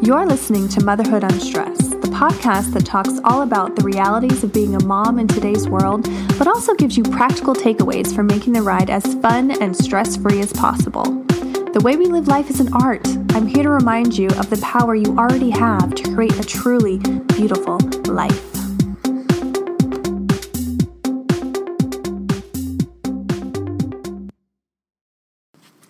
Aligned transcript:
You're 0.00 0.26
listening 0.26 0.68
to 0.68 0.84
Motherhood 0.84 1.24
Unstressed, 1.24 1.90
the 1.90 2.08
podcast 2.08 2.72
that 2.72 2.86
talks 2.86 3.18
all 3.24 3.42
about 3.42 3.74
the 3.74 3.82
realities 3.82 4.44
of 4.44 4.52
being 4.52 4.76
a 4.76 4.84
mom 4.84 5.18
in 5.18 5.26
today's 5.26 5.68
world, 5.68 6.08
but 6.38 6.46
also 6.46 6.72
gives 6.74 6.96
you 6.96 7.02
practical 7.02 7.52
takeaways 7.52 8.14
for 8.14 8.22
making 8.22 8.52
the 8.52 8.62
ride 8.62 8.90
as 8.90 9.14
fun 9.16 9.50
and 9.60 9.76
stress 9.76 10.16
free 10.16 10.40
as 10.40 10.52
possible. 10.52 11.02
The 11.02 11.80
way 11.82 11.96
we 11.96 12.06
live 12.06 12.28
life 12.28 12.48
is 12.48 12.60
an 12.60 12.72
art. 12.74 13.06
I'm 13.30 13.48
here 13.48 13.64
to 13.64 13.70
remind 13.70 14.16
you 14.16 14.28
of 14.28 14.48
the 14.50 14.60
power 14.62 14.94
you 14.94 15.16
already 15.18 15.50
have 15.50 15.92
to 15.96 16.14
create 16.14 16.38
a 16.38 16.44
truly 16.44 16.98
beautiful 16.98 17.78
life. 18.04 18.47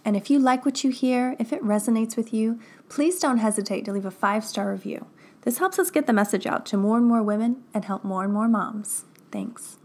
And 0.09 0.17
if 0.17 0.31
you 0.31 0.39
like 0.39 0.65
what 0.65 0.83
you 0.85 0.91
hear, 0.91 1.37
if 1.39 1.53
it 1.53 1.63
resonates 1.63 2.17
with 2.17 2.33
you, 2.33 2.59
please 2.89 3.21
don't 3.21 3.37
hesitate 3.37 3.85
to 3.85 3.93
leave 3.93 4.07
a 4.07 4.11
five 4.11 4.43
star 4.43 4.73
review. 4.73 5.05
This 5.43 5.59
helps 5.59 5.79
us 5.79 5.91
get 5.91 6.07
the 6.07 6.15
message 6.15 6.47
out 6.47 6.65
to 6.67 6.79
more 6.79 6.97
and 6.97 7.05
more 7.05 7.23
women 7.23 7.63
and 7.75 7.85
help 7.85 8.05
more 8.05 8.25
and 8.25 8.33
more 8.33 8.49
moms. 8.49 9.05
Thanks. 9.31 9.77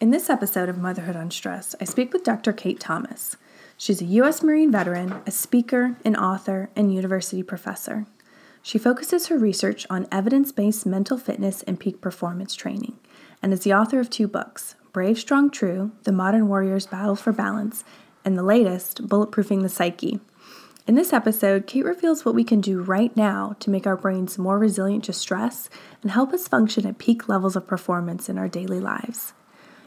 In 0.00 0.10
this 0.10 0.30
episode 0.30 0.68
of 0.68 0.78
Motherhood 0.78 1.16
Unstressed, 1.16 1.74
I 1.80 1.86
speak 1.86 2.12
with 2.12 2.22
Dr. 2.22 2.52
Kate 2.52 2.78
Thomas. 2.78 3.36
She's 3.76 4.00
a 4.00 4.04
U.S. 4.04 4.44
Marine 4.44 4.70
veteran, 4.70 5.22
a 5.26 5.32
speaker, 5.32 5.96
an 6.04 6.14
author, 6.14 6.70
and 6.76 6.94
university 6.94 7.42
professor. 7.42 8.06
She 8.62 8.78
focuses 8.78 9.26
her 9.26 9.38
research 9.38 9.88
on 9.90 10.06
evidence 10.12 10.52
based 10.52 10.86
mental 10.86 11.18
fitness 11.18 11.64
and 11.64 11.80
peak 11.80 12.00
performance 12.00 12.54
training, 12.54 12.96
and 13.42 13.52
is 13.52 13.64
the 13.64 13.74
author 13.74 13.98
of 13.98 14.08
two 14.08 14.28
books 14.28 14.76
Brave, 14.92 15.18
Strong, 15.18 15.50
True 15.50 15.90
The 16.04 16.12
Modern 16.12 16.46
Warrior's 16.46 16.86
Battle 16.86 17.16
for 17.16 17.32
Balance 17.32 17.82
and 18.28 18.38
the 18.38 18.42
latest, 18.42 19.08
Bulletproofing 19.08 19.62
the 19.62 19.70
Psyche. 19.70 20.20
In 20.86 20.96
this 20.96 21.14
episode, 21.14 21.66
Kate 21.66 21.84
reveals 21.84 22.26
what 22.26 22.34
we 22.34 22.44
can 22.44 22.60
do 22.60 22.82
right 22.82 23.16
now 23.16 23.56
to 23.60 23.70
make 23.70 23.86
our 23.86 23.96
brains 23.96 24.36
more 24.36 24.58
resilient 24.58 25.04
to 25.04 25.14
stress 25.14 25.70
and 26.02 26.10
help 26.10 26.34
us 26.34 26.46
function 26.46 26.86
at 26.86 26.98
peak 26.98 27.26
levels 27.26 27.56
of 27.56 27.66
performance 27.66 28.28
in 28.28 28.36
our 28.36 28.46
daily 28.46 28.80
lives. 28.80 29.32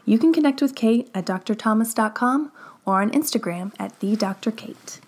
You 0.04 0.18
can 0.18 0.32
connect 0.32 0.60
with 0.60 0.74
Kate 0.74 1.08
at 1.14 1.24
drthomas.com 1.24 2.50
or 2.84 3.00
on 3.00 3.10
Instagram 3.12 3.72
at 3.78 3.98
thedrkate. 4.00 4.98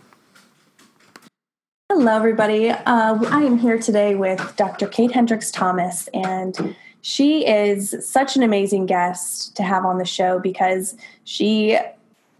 Hello, 1.88 2.14
everybody. 2.14 2.70
Uh, 2.70 3.18
I 3.30 3.42
am 3.42 3.58
here 3.58 3.78
today 3.78 4.14
with 4.14 4.54
Dr. 4.54 4.86
Kate 4.86 5.10
Hendricks 5.10 5.50
Thomas, 5.50 6.08
and 6.14 6.76
she 7.02 7.44
is 7.46 7.96
such 8.00 8.36
an 8.36 8.44
amazing 8.44 8.86
guest 8.86 9.56
to 9.56 9.64
have 9.64 9.84
on 9.84 9.98
the 9.98 10.04
show 10.04 10.38
because 10.38 10.96
she 11.24 11.76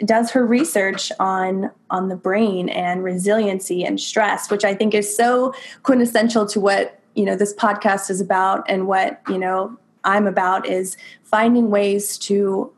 does 0.05 0.31
her 0.31 0.45
research 0.45 1.13
on 1.21 1.71
on 1.91 2.09
the 2.09 2.17
brain 2.17 2.69
and 2.69 3.05
resiliency 3.05 3.85
and 3.85 4.01
stress 4.01 4.51
which 4.51 4.65
i 4.65 4.75
think 4.75 4.95
is 4.95 5.17
so 5.17 5.55
quintessential 5.83 6.47
to 6.47 6.59
what 6.59 7.01
you 7.15 7.25
know 7.25 7.37
this 7.37 7.55
podcast 7.55 8.11
is 8.11 8.21
about 8.21 8.65
and 8.69 8.87
what 8.87 9.21
you 9.29 9.39
know 9.39 9.77
i'm 10.03 10.27
about 10.27 10.67
is 10.67 10.97
finding 11.23 11.71
ways 11.71 12.19
to 12.19 12.73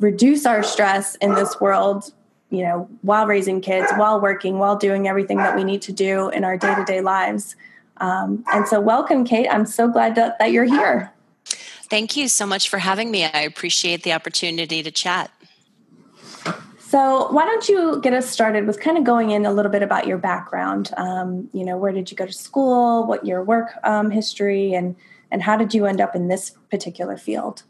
reduce 0.00 0.44
our 0.44 0.62
stress 0.62 1.14
in 1.16 1.34
this 1.34 1.60
world 1.60 2.12
you 2.50 2.62
know 2.62 2.88
while 3.02 3.26
raising 3.26 3.60
kids 3.60 3.90
while 3.96 4.20
working 4.20 4.58
while 4.58 4.76
doing 4.76 5.08
everything 5.08 5.38
that 5.38 5.56
we 5.56 5.64
need 5.64 5.82
to 5.82 5.92
do 5.92 6.28
in 6.30 6.44
our 6.44 6.56
day-to-day 6.56 7.00
lives. 7.00 7.56
Um, 7.98 8.44
and 8.52 8.66
so 8.66 8.80
welcome 8.80 9.24
kate. 9.24 9.48
I'm 9.50 9.66
so 9.66 9.88
glad 9.88 10.14
that, 10.14 10.38
that 10.38 10.52
you're 10.52 10.64
here. 10.64 11.12
Thank 11.90 12.16
you 12.16 12.28
so 12.28 12.46
much 12.46 12.68
for 12.68 12.78
having 12.78 13.10
me. 13.10 13.24
I 13.24 13.40
appreciate 13.40 14.02
the 14.02 14.12
opportunity 14.12 14.82
to 14.82 14.90
chat 14.90 15.30
so, 16.88 17.30
why 17.32 17.44
don't 17.44 17.68
you 17.68 18.00
get 18.00 18.14
us 18.14 18.26
started 18.30 18.66
with 18.66 18.80
kind 18.80 18.96
of 18.96 19.04
going 19.04 19.30
in 19.30 19.44
a 19.44 19.52
little 19.52 19.70
bit 19.70 19.82
about 19.82 20.06
your 20.06 20.16
background? 20.16 20.90
Um, 20.96 21.50
you 21.52 21.62
know, 21.62 21.76
where 21.76 21.92
did 21.92 22.10
you 22.10 22.16
go 22.16 22.24
to 22.24 22.32
school? 22.32 23.06
What 23.06 23.26
your 23.26 23.44
work 23.44 23.72
um, 23.84 24.10
history, 24.10 24.72
and 24.72 24.96
and 25.30 25.42
how 25.42 25.58
did 25.58 25.74
you 25.74 25.84
end 25.84 26.00
up 26.00 26.16
in 26.16 26.28
this 26.28 26.52
particular 26.70 27.18
field? 27.18 27.62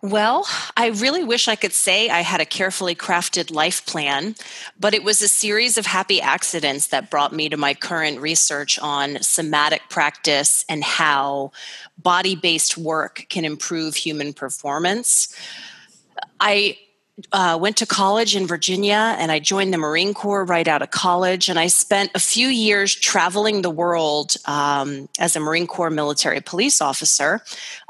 Well, 0.00 0.46
I 0.78 0.88
really 0.88 1.24
wish 1.24 1.46
I 1.46 1.56
could 1.56 1.74
say 1.74 2.08
I 2.08 2.22
had 2.22 2.40
a 2.40 2.46
carefully 2.46 2.94
crafted 2.94 3.50
life 3.50 3.84
plan, 3.84 4.34
but 4.80 4.94
it 4.94 5.04
was 5.04 5.20
a 5.20 5.28
series 5.28 5.76
of 5.76 5.84
happy 5.84 6.22
accidents 6.22 6.86
that 6.86 7.10
brought 7.10 7.34
me 7.34 7.50
to 7.50 7.58
my 7.58 7.74
current 7.74 8.20
research 8.20 8.78
on 8.78 9.22
somatic 9.22 9.82
practice 9.90 10.64
and 10.70 10.82
how 10.82 11.52
body 11.98 12.34
based 12.34 12.78
work 12.78 13.26
can 13.28 13.44
improve 13.44 13.94
human 13.94 14.32
performance. 14.32 15.36
I 16.40 16.78
uh, 17.32 17.58
went 17.60 17.78
to 17.78 17.86
college 17.86 18.36
in 18.36 18.46
Virginia 18.46 19.16
and 19.18 19.32
I 19.32 19.38
joined 19.38 19.72
the 19.72 19.78
Marine 19.78 20.14
Corps 20.14 20.44
right 20.44 20.68
out 20.68 20.82
of 20.82 20.90
college. 20.90 21.48
And 21.48 21.58
I 21.58 21.68
spent 21.68 22.10
a 22.14 22.18
few 22.18 22.48
years 22.48 22.94
traveling 22.94 23.62
the 23.62 23.70
world 23.70 24.36
um, 24.44 25.08
as 25.18 25.34
a 25.36 25.40
Marine 25.40 25.66
Corps 25.66 25.90
military 25.90 26.40
police 26.40 26.80
officer. 26.80 27.42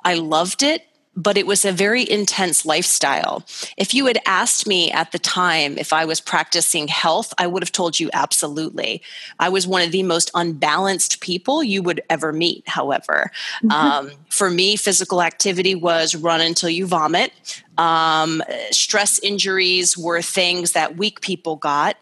I 0.05 0.15
loved 0.15 0.63
it 0.63 0.87
but 1.17 1.39
it 1.39 1.47
was 1.47 1.65
a 1.65 1.73
very 1.73 2.09
intense 2.09 2.67
lifestyle. 2.67 3.45
If 3.79 3.95
you 3.95 4.07
had 4.07 4.19
asked 4.27 4.67
me 4.67 4.93
at 4.93 5.13
the 5.13 5.19
time 5.19 5.79
if 5.79 5.93
I 5.93 6.05
was 6.05 6.21
practicing 6.21 6.89
health, 6.89 7.33
I 7.39 7.47
would 7.47 7.63
have 7.63 7.73
told 7.73 7.99
you 7.99 8.11
absolutely. 8.13 9.03
I 9.39 9.49
was 9.49 9.67
one 9.67 9.81
of 9.81 9.93
the 9.93 10.03
most 10.03 10.31
unbalanced 10.35 11.21
people 11.21 11.65
you 11.65 11.83
would 11.83 12.03
ever 12.11 12.33
meet, 12.33 12.69
however. 12.69 13.31
Mm-hmm. 13.65 13.71
Um, 13.71 14.11
for 14.29 14.51
me, 14.51 14.77
physical 14.77 15.23
activity 15.23 15.75
was 15.75 16.15
run 16.15 16.43
until 16.43 16.69
you 16.69 16.87
vomit. 16.87 17.33
Um, 17.79 18.43
stress 18.71 19.19
injuries 19.21 19.97
were 19.97 20.21
things 20.21 20.73
that 20.73 20.99
weak 20.99 21.23
people 21.23 21.57
got. 21.57 21.97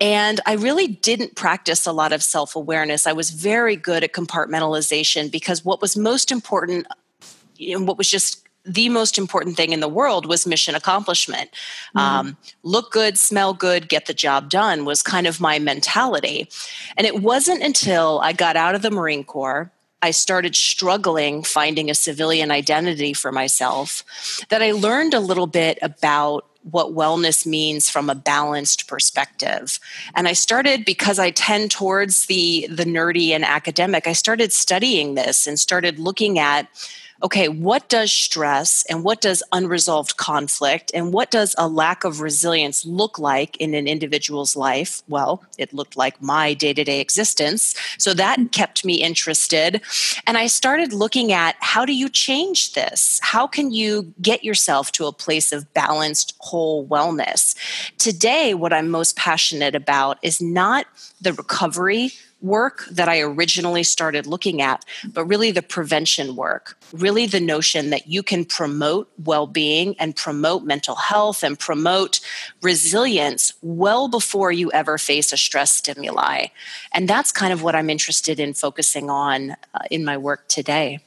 And 0.00 0.40
I 0.44 0.54
really 0.54 0.88
didn't 0.88 1.36
practice 1.36 1.86
a 1.86 1.92
lot 1.92 2.12
of 2.12 2.22
self 2.22 2.56
awareness. 2.56 3.06
I 3.06 3.12
was 3.12 3.30
very 3.30 3.76
good 3.76 4.02
at 4.02 4.12
compartmentalization 4.12 5.30
because 5.30 5.64
what 5.64 5.80
was 5.80 5.96
most 5.96 6.32
important 6.32 6.86
and 7.60 7.86
what 7.86 7.96
was 7.96 8.10
just 8.10 8.43
the 8.64 8.88
most 8.88 9.18
important 9.18 9.56
thing 9.56 9.72
in 9.72 9.80
the 9.80 9.88
world 9.88 10.26
was 10.26 10.46
mission 10.46 10.74
accomplishment. 10.74 11.50
Mm-hmm. 11.50 11.98
Um, 11.98 12.36
look 12.62 12.90
good, 12.90 13.18
smell 13.18 13.52
good, 13.52 13.88
get 13.88 14.06
the 14.06 14.14
job 14.14 14.48
done 14.48 14.84
was 14.84 15.02
kind 15.02 15.26
of 15.26 15.40
my 15.40 15.58
mentality. 15.58 16.48
And 16.96 17.06
it 17.06 17.22
wasn't 17.22 17.62
until 17.62 18.20
I 18.20 18.32
got 18.32 18.56
out 18.56 18.74
of 18.74 18.82
the 18.82 18.90
Marine 18.90 19.24
Corps. 19.24 19.70
I 20.00 20.10
started 20.10 20.54
struggling 20.54 21.42
finding 21.42 21.90
a 21.90 21.94
civilian 21.94 22.50
identity 22.50 23.14
for 23.14 23.32
myself 23.32 24.04
that 24.50 24.62
I 24.62 24.72
learned 24.72 25.14
a 25.14 25.20
little 25.20 25.46
bit 25.46 25.78
about 25.80 26.46
what 26.70 26.94
wellness 26.94 27.46
means 27.46 27.90
from 27.90 28.08
a 28.08 28.14
balanced 28.14 28.88
perspective 28.88 29.78
and 30.14 30.26
i 30.26 30.32
started 30.32 30.82
because 30.86 31.18
i 31.18 31.30
tend 31.30 31.70
towards 31.70 32.24
the 32.24 32.66
the 32.70 32.84
nerdy 32.84 33.32
and 33.32 33.44
academic 33.44 34.06
i 34.06 34.14
started 34.14 34.50
studying 34.50 35.14
this 35.14 35.46
and 35.46 35.58
started 35.58 35.98
looking 35.98 36.38
at 36.38 36.66
okay, 37.22 37.48
what 37.48 37.88
does 37.88 38.12
stress 38.12 38.84
and 38.88 39.04
what 39.04 39.20
does 39.20 39.42
unresolved 39.52 40.16
conflict 40.16 40.90
and 40.94 41.12
what 41.12 41.30
does 41.30 41.54
a 41.58 41.68
lack 41.68 42.04
of 42.04 42.20
resilience 42.20 42.84
look 42.84 43.18
like 43.18 43.56
in 43.58 43.74
an 43.74 43.86
individual's 43.86 44.56
life? 44.56 45.02
Well, 45.08 45.44
it 45.58 45.72
looked 45.72 45.96
like 45.96 46.20
my 46.20 46.54
day 46.54 46.72
to 46.72 46.84
day 46.84 47.00
existence. 47.00 47.74
So 47.98 48.14
that 48.14 48.38
mm-hmm. 48.38 48.48
kept 48.48 48.84
me 48.84 48.94
interested. 48.94 49.80
And 50.26 50.36
I 50.36 50.46
started 50.46 50.92
looking 50.92 51.32
at 51.32 51.56
how 51.60 51.84
do 51.84 51.94
you 51.94 52.08
change 52.08 52.72
this? 52.72 53.20
How 53.22 53.46
can 53.46 53.70
you 53.70 54.12
get 54.20 54.44
yourself 54.44 54.92
to 54.92 55.06
a 55.06 55.12
place 55.12 55.52
of 55.52 55.72
balanced, 55.74 56.34
whole 56.38 56.86
wellness? 56.86 57.54
Today, 57.98 58.54
what 58.54 58.72
I'm 58.72 58.90
most 58.90 59.16
passionate 59.16 59.74
about 59.74 60.18
is 60.22 60.42
not 60.42 60.86
the 61.20 61.32
recovery 61.32 62.12
work 62.44 62.84
that 62.90 63.08
I 63.08 63.20
originally 63.20 63.82
started 63.82 64.26
looking 64.26 64.60
at, 64.60 64.84
but 65.12 65.24
really 65.24 65.50
the 65.50 65.62
prevention 65.62 66.36
work, 66.36 66.76
really 66.92 67.26
the 67.26 67.40
notion 67.40 67.90
that 67.90 68.06
you 68.06 68.22
can 68.22 68.44
promote 68.44 69.10
well 69.24 69.46
being 69.46 69.96
and 69.98 70.14
promote 70.14 70.62
mental 70.62 70.94
health 70.94 71.42
and 71.42 71.58
promote 71.58 72.20
resilience 72.62 73.54
well 73.62 74.08
before 74.08 74.52
you 74.52 74.70
ever 74.72 74.98
face 74.98 75.32
a 75.32 75.36
stress 75.36 75.74
stimuli. 75.74 76.46
And 76.92 77.08
that's 77.08 77.32
kind 77.32 77.52
of 77.52 77.62
what 77.62 77.74
I'm 77.74 77.88
interested 77.88 78.38
in 78.38 78.52
focusing 78.52 79.08
on 79.08 79.52
uh, 79.52 79.56
in 79.90 80.04
my 80.04 80.18
work 80.18 80.46
today. 80.48 81.00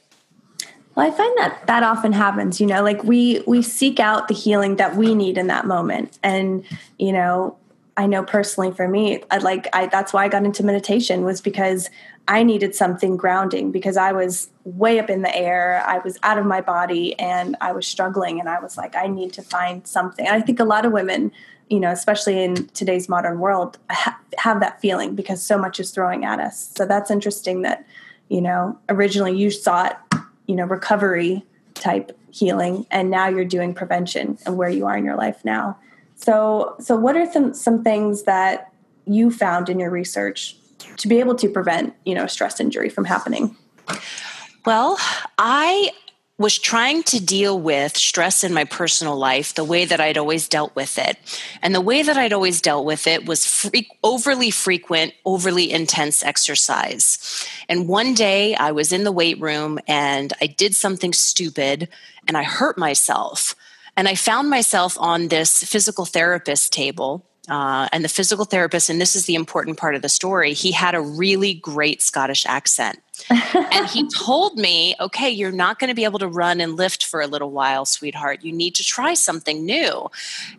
Well, 0.96 1.06
I 1.06 1.16
find 1.16 1.32
that 1.38 1.64
that 1.68 1.84
often 1.84 2.12
happens, 2.12 2.60
you 2.60 2.66
know, 2.66 2.82
like 2.82 3.04
we 3.04 3.44
we 3.46 3.62
seek 3.62 4.00
out 4.00 4.26
the 4.26 4.34
healing 4.34 4.76
that 4.76 4.96
we 4.96 5.14
need 5.14 5.38
in 5.38 5.46
that 5.46 5.64
moment. 5.64 6.18
And, 6.24 6.64
you 6.98 7.12
know, 7.12 7.56
I 7.98 8.06
know 8.06 8.22
personally 8.22 8.70
for 8.70 8.86
me, 8.86 9.24
I 9.28 9.38
like 9.38 9.66
I 9.72 9.86
that's 9.86 10.12
why 10.12 10.24
I 10.24 10.28
got 10.28 10.44
into 10.44 10.64
meditation 10.64 11.24
was 11.24 11.40
because 11.40 11.90
I 12.28 12.44
needed 12.44 12.72
something 12.76 13.16
grounding 13.16 13.72
because 13.72 13.96
I 13.96 14.12
was 14.12 14.50
way 14.62 15.00
up 15.00 15.10
in 15.10 15.22
the 15.22 15.36
air. 15.36 15.82
I 15.84 15.98
was 15.98 16.16
out 16.22 16.38
of 16.38 16.46
my 16.46 16.60
body 16.60 17.18
and 17.18 17.56
I 17.60 17.72
was 17.72 17.88
struggling 17.88 18.38
and 18.38 18.48
I 18.48 18.60
was 18.60 18.76
like 18.76 18.94
I 18.94 19.08
need 19.08 19.32
to 19.32 19.42
find 19.42 19.84
something. 19.84 20.24
And 20.24 20.36
I 20.36 20.40
think 20.40 20.60
a 20.60 20.64
lot 20.64 20.86
of 20.86 20.92
women, 20.92 21.32
you 21.68 21.80
know, 21.80 21.90
especially 21.90 22.40
in 22.40 22.68
today's 22.68 23.08
modern 23.08 23.40
world, 23.40 23.78
ha- 23.90 24.20
have 24.38 24.60
that 24.60 24.80
feeling 24.80 25.16
because 25.16 25.42
so 25.42 25.58
much 25.58 25.80
is 25.80 25.90
throwing 25.90 26.24
at 26.24 26.38
us. 26.38 26.70
So 26.76 26.86
that's 26.86 27.10
interesting 27.10 27.62
that, 27.62 27.84
you 28.28 28.40
know, 28.40 28.78
originally 28.88 29.36
you 29.36 29.50
sought, 29.50 30.00
you 30.46 30.54
know, 30.54 30.66
recovery 30.66 31.44
type 31.74 32.16
healing 32.30 32.86
and 32.92 33.10
now 33.10 33.26
you're 33.26 33.44
doing 33.44 33.74
prevention 33.74 34.38
and 34.46 34.56
where 34.56 34.68
you 34.68 34.86
are 34.86 34.96
in 34.96 35.04
your 35.04 35.16
life 35.16 35.44
now. 35.44 35.76
So, 36.18 36.74
so 36.80 36.96
what 36.96 37.16
are 37.16 37.30
some 37.32 37.54
some 37.54 37.82
things 37.82 38.24
that 38.24 38.72
you 39.06 39.30
found 39.30 39.68
in 39.68 39.78
your 39.78 39.90
research 39.90 40.56
to 40.98 41.08
be 41.08 41.20
able 41.20 41.36
to 41.36 41.48
prevent, 41.48 41.94
you 42.04 42.14
know, 42.14 42.26
stress 42.26 42.60
injury 42.60 42.88
from 42.88 43.04
happening? 43.04 43.56
Well, 44.66 44.98
I 45.38 45.92
was 46.36 46.58
trying 46.58 47.02
to 47.02 47.24
deal 47.24 47.58
with 47.58 47.96
stress 47.96 48.44
in 48.44 48.52
my 48.52 48.64
personal 48.64 49.16
life 49.16 49.54
the 49.54 49.64
way 49.64 49.84
that 49.84 50.00
I'd 50.00 50.18
always 50.18 50.48
dealt 50.48 50.74
with 50.76 50.98
it. 50.98 51.16
And 51.62 51.74
the 51.74 51.80
way 51.80 52.02
that 52.02 52.16
I'd 52.16 52.32
always 52.32 52.60
dealt 52.60 52.84
with 52.84 53.06
it 53.08 53.26
was 53.26 53.68
overly 54.04 54.50
frequent, 54.50 55.14
overly 55.24 55.70
intense 55.70 56.22
exercise. 56.22 57.46
And 57.68 57.88
one 57.88 58.14
day 58.14 58.54
I 58.54 58.70
was 58.72 58.92
in 58.92 59.02
the 59.02 59.12
weight 59.12 59.40
room 59.40 59.80
and 59.88 60.32
I 60.40 60.46
did 60.46 60.76
something 60.76 61.12
stupid 61.12 61.88
and 62.26 62.36
I 62.36 62.44
hurt 62.44 62.78
myself. 62.78 63.56
And 63.98 64.06
I 64.06 64.14
found 64.14 64.48
myself 64.48 64.96
on 65.00 65.26
this 65.26 65.64
physical 65.64 66.04
therapist 66.04 66.72
table 66.72 67.26
uh, 67.48 67.88
and 67.92 68.04
the 68.04 68.08
physical 68.08 68.44
therapist, 68.44 68.88
and 68.88 69.00
this 69.00 69.16
is 69.16 69.24
the 69.24 69.34
important 69.34 69.76
part 69.76 69.96
of 69.96 70.02
the 70.02 70.08
story, 70.08 70.52
he 70.52 70.70
had 70.70 70.94
a 70.94 71.00
really 71.00 71.54
great 71.54 72.00
Scottish 72.00 72.46
accent. 72.46 73.00
and 73.28 73.88
he 73.88 74.08
told 74.08 74.56
me, 74.56 74.94
okay, 75.00 75.28
you're 75.28 75.50
not 75.50 75.80
going 75.80 75.88
to 75.88 75.96
be 75.96 76.04
able 76.04 76.20
to 76.20 76.28
run 76.28 76.60
and 76.60 76.76
lift 76.76 77.04
for 77.04 77.20
a 77.20 77.26
little 77.26 77.50
while, 77.50 77.84
sweetheart. 77.84 78.44
You 78.44 78.52
need 78.52 78.76
to 78.76 78.84
try 78.84 79.14
something 79.14 79.66
new. 79.66 80.08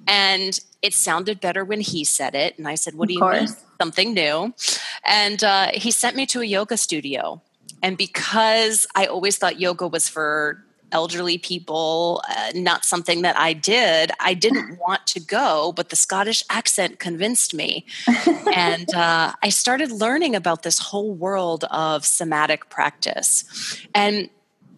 And 0.06 0.60
it 0.82 0.94
sounded 0.94 1.40
better 1.40 1.64
when 1.64 1.80
he 1.80 2.04
said 2.04 2.36
it. 2.36 2.58
And 2.58 2.68
I 2.68 2.76
said, 2.76 2.96
what 2.96 3.08
do 3.08 3.14
you 3.14 3.22
mean? 3.22 3.48
Something 3.80 4.14
new. 4.14 4.54
And 5.06 5.42
uh, 5.46 5.70
he 5.74 5.92
sent 5.92 6.18
me 6.18 6.26
to 6.26 6.42
a 6.42 6.46
yoga 6.46 6.76
studio. 6.76 7.42
And 7.82 7.98
because 7.98 8.86
I 8.96 9.06
always 9.06 9.38
thought 9.38 9.62
yoga 9.62 9.88
was 9.88 10.10
for 10.10 10.66
elderly 10.92 11.38
people, 11.38 12.22
uh, 12.30 12.52
not 12.56 12.86
something 12.86 13.22
that 13.22 13.38
I 13.38 13.54
did. 13.54 14.12
I 14.20 14.34
didn't 14.34 14.80
want 14.88 15.06
to 15.08 15.20
go, 15.20 15.74
but 15.76 15.90
the 15.90 15.96
Scottish 15.96 16.44
accent 16.50 17.00
convinced 17.00 17.54
me. 17.54 17.86
and 18.54 18.94
uh, 18.96 19.34
I 19.42 19.50
started 19.50 19.92
learning 19.92 20.36
about 20.36 20.64
this 20.64 20.80
whole 20.80 21.14
world 21.14 21.66
of 21.66 22.06
somatic 22.06 22.70
practice. 22.70 23.46
And 23.94 24.30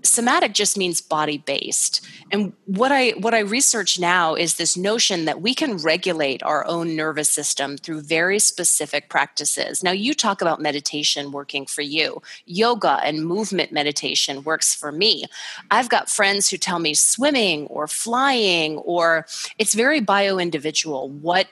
somatic 0.03 0.53
just 0.53 0.77
means 0.77 1.01
body 1.01 1.37
based 1.37 2.05
and 2.31 2.53
what 2.65 2.91
i 2.91 3.11
what 3.11 3.33
i 3.33 3.39
research 3.39 3.99
now 3.99 4.35
is 4.35 4.55
this 4.55 4.75
notion 4.75 5.25
that 5.25 5.41
we 5.41 5.53
can 5.53 5.77
regulate 5.77 6.41
our 6.43 6.65
own 6.65 6.95
nervous 6.95 7.29
system 7.29 7.77
through 7.77 8.01
very 8.01 8.39
specific 8.39 9.09
practices. 9.09 9.83
Now 9.83 9.91
you 9.91 10.13
talk 10.13 10.41
about 10.41 10.61
meditation 10.61 11.31
working 11.31 11.65
for 11.65 11.81
you. 11.81 12.21
Yoga 12.45 12.99
and 13.03 13.25
movement 13.25 13.71
meditation 13.71 14.43
works 14.43 14.73
for 14.73 14.91
me. 14.91 15.25
I've 15.69 15.89
got 15.89 16.09
friends 16.09 16.49
who 16.49 16.57
tell 16.57 16.79
me 16.79 16.93
swimming 16.93 17.67
or 17.67 17.87
flying 17.87 18.77
or 18.77 19.25
it's 19.57 19.73
very 19.73 19.99
bio 19.99 20.37
individual 20.37 21.09
what 21.09 21.47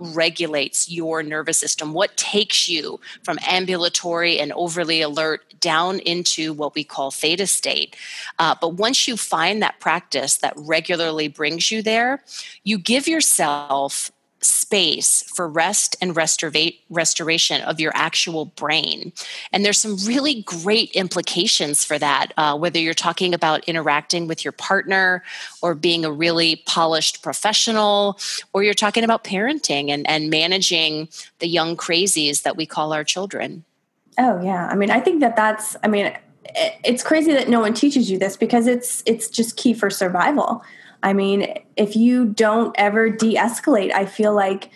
regulates 0.00 0.90
your 0.90 1.22
nervous 1.22 1.58
system, 1.58 1.92
what 1.92 2.16
takes 2.16 2.68
you 2.68 2.98
from 3.22 3.38
ambulatory 3.46 4.38
and 4.40 4.52
overly 4.52 5.00
alert 5.02 5.42
down 5.60 5.98
into 6.00 6.52
what 6.52 6.74
we 6.74 6.82
call 6.82 7.10
theta 7.10 7.46
state. 7.46 7.94
Uh, 8.38 8.54
but 8.60 8.74
once 8.74 9.06
you 9.06 9.16
find 9.16 9.62
that 9.62 9.78
practice 9.78 10.38
that 10.38 10.54
regularly 10.56 11.28
brings 11.28 11.70
you 11.70 11.82
there, 11.82 12.22
you 12.64 12.78
give 12.78 13.06
yourself 13.06 14.10
space 14.42 15.22
for 15.34 15.48
rest 15.48 15.96
and 16.00 16.14
restora- 16.14 16.76
restoration 16.88 17.60
of 17.62 17.78
your 17.78 17.92
actual 17.94 18.46
brain. 18.46 19.12
And 19.52 19.64
there's 19.64 19.78
some 19.78 19.96
really 20.06 20.42
great 20.42 20.90
implications 20.92 21.84
for 21.84 21.98
that, 21.98 22.32
uh, 22.36 22.56
whether 22.56 22.78
you're 22.78 22.94
talking 22.94 23.34
about 23.34 23.64
interacting 23.64 24.26
with 24.26 24.44
your 24.44 24.52
partner 24.52 25.22
or 25.62 25.74
being 25.74 26.04
a 26.04 26.12
really 26.12 26.62
polished 26.66 27.22
professional, 27.22 28.18
or 28.52 28.62
you're 28.62 28.74
talking 28.74 29.04
about 29.04 29.24
parenting 29.24 29.90
and, 29.90 30.08
and 30.08 30.30
managing 30.30 31.08
the 31.38 31.48
young 31.48 31.76
crazies 31.76 32.42
that 32.42 32.56
we 32.56 32.66
call 32.66 32.92
our 32.92 33.04
children. 33.04 33.64
Oh, 34.18 34.42
yeah. 34.42 34.66
I 34.68 34.74
mean, 34.74 34.90
I 34.90 35.00
think 35.00 35.20
that 35.20 35.36
that's, 35.36 35.76
I 35.82 35.88
mean, 35.88 36.12
it's 36.84 37.02
crazy 37.02 37.32
that 37.32 37.48
no 37.48 37.60
one 37.60 37.74
teaches 37.74 38.10
you 38.10 38.18
this 38.18 38.36
because 38.36 38.66
it's 38.66 39.02
it's 39.06 39.28
just 39.28 39.56
key 39.56 39.72
for 39.72 39.88
survival 39.88 40.62
I 41.02 41.12
mean, 41.12 41.54
if 41.76 41.96
you 41.96 42.26
don't 42.26 42.74
ever 42.78 43.10
de 43.10 43.34
escalate, 43.34 43.92
I 43.92 44.06
feel 44.06 44.34
like 44.34 44.70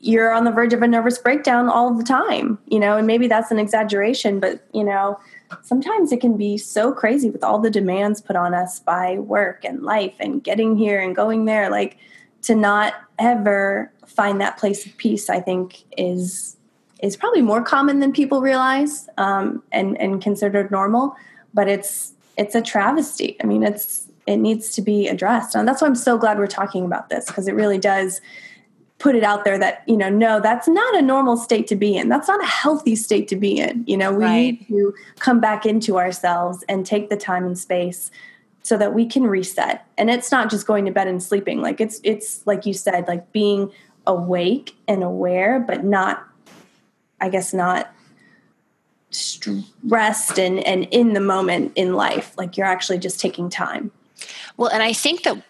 you're 0.00 0.32
on 0.32 0.44
the 0.44 0.50
verge 0.50 0.74
of 0.74 0.82
a 0.82 0.86
nervous 0.86 1.16
breakdown 1.16 1.68
all 1.68 1.94
the 1.94 2.04
time, 2.04 2.58
you 2.66 2.78
know, 2.78 2.98
and 2.98 3.06
maybe 3.06 3.26
that's 3.26 3.50
an 3.50 3.58
exaggeration, 3.58 4.38
but, 4.38 4.62
you 4.74 4.84
know, 4.84 5.18
sometimes 5.62 6.12
it 6.12 6.20
can 6.20 6.36
be 6.36 6.58
so 6.58 6.92
crazy 6.92 7.30
with 7.30 7.42
all 7.42 7.58
the 7.58 7.70
demands 7.70 8.20
put 8.20 8.36
on 8.36 8.52
us 8.52 8.80
by 8.80 9.18
work 9.18 9.64
and 9.64 9.82
life 9.82 10.14
and 10.20 10.44
getting 10.44 10.76
here 10.76 11.00
and 11.00 11.16
going 11.16 11.46
there. 11.46 11.70
Like 11.70 11.96
to 12.42 12.54
not 12.54 12.94
ever 13.18 13.90
find 14.06 14.40
that 14.40 14.58
place 14.58 14.84
of 14.84 14.96
peace, 14.98 15.30
I 15.30 15.40
think 15.40 15.84
is 15.96 16.56
is 17.02 17.16
probably 17.16 17.42
more 17.42 17.62
common 17.62 18.00
than 18.00 18.12
people 18.12 18.40
realize 18.40 19.08
um, 19.18 19.62
and 19.72 19.98
and 20.00 20.22
considered 20.22 20.70
normal. 20.70 21.14
But 21.52 21.68
it's 21.68 22.12
it's 22.36 22.54
a 22.54 22.60
travesty. 22.62 23.36
I 23.42 23.46
mean, 23.46 23.62
it's 23.62 24.08
it 24.26 24.38
needs 24.38 24.70
to 24.72 24.82
be 24.82 25.08
addressed. 25.08 25.54
And 25.54 25.66
that's 25.68 25.82
why 25.82 25.88
I'm 25.88 25.94
so 25.94 26.16
glad 26.16 26.38
we're 26.38 26.46
talking 26.46 26.84
about 26.84 27.08
this 27.08 27.26
because 27.26 27.48
it 27.48 27.54
really 27.54 27.78
does 27.78 28.20
put 28.98 29.14
it 29.14 29.22
out 29.22 29.44
there 29.44 29.58
that, 29.58 29.82
you 29.86 29.96
know, 29.96 30.08
no, 30.08 30.40
that's 30.40 30.68
not 30.68 30.96
a 30.96 31.02
normal 31.02 31.36
state 31.36 31.66
to 31.66 31.76
be 31.76 31.96
in. 31.96 32.08
That's 32.08 32.28
not 32.28 32.42
a 32.42 32.46
healthy 32.46 32.96
state 32.96 33.28
to 33.28 33.36
be 33.36 33.58
in. 33.58 33.84
You 33.86 33.96
know, 33.96 34.12
we 34.12 34.24
right. 34.24 34.40
need 34.40 34.68
to 34.68 34.94
come 35.18 35.40
back 35.40 35.66
into 35.66 35.98
ourselves 35.98 36.64
and 36.68 36.86
take 36.86 37.10
the 37.10 37.16
time 37.16 37.44
and 37.44 37.58
space 37.58 38.10
so 38.62 38.78
that 38.78 38.94
we 38.94 39.04
can 39.04 39.24
reset. 39.24 39.86
And 39.98 40.10
it's 40.10 40.32
not 40.32 40.48
just 40.48 40.66
going 40.66 40.86
to 40.86 40.90
bed 40.90 41.06
and 41.06 41.22
sleeping. 41.22 41.60
Like 41.60 41.80
it's 41.80 42.00
it's 42.02 42.46
like 42.46 42.64
you 42.64 42.72
said, 42.72 43.06
like 43.06 43.30
being 43.32 43.70
awake 44.06 44.74
and 44.88 45.02
aware, 45.02 45.60
but 45.60 45.84
not 45.84 46.26
I 47.20 47.28
guess 47.28 47.52
not 47.52 47.92
stressed 49.10 50.38
and 50.38 50.60
and 50.60 50.84
in 50.90 51.12
the 51.12 51.20
moment 51.20 51.72
in 51.74 51.94
life. 51.94 52.32
Like 52.38 52.56
you're 52.56 52.66
actually 52.66 52.98
just 52.98 53.20
taking 53.20 53.50
time. 53.50 53.90
Well, 54.56 54.70
and 54.70 54.82
I 54.82 54.92
think 54.92 55.22
that 55.24 55.42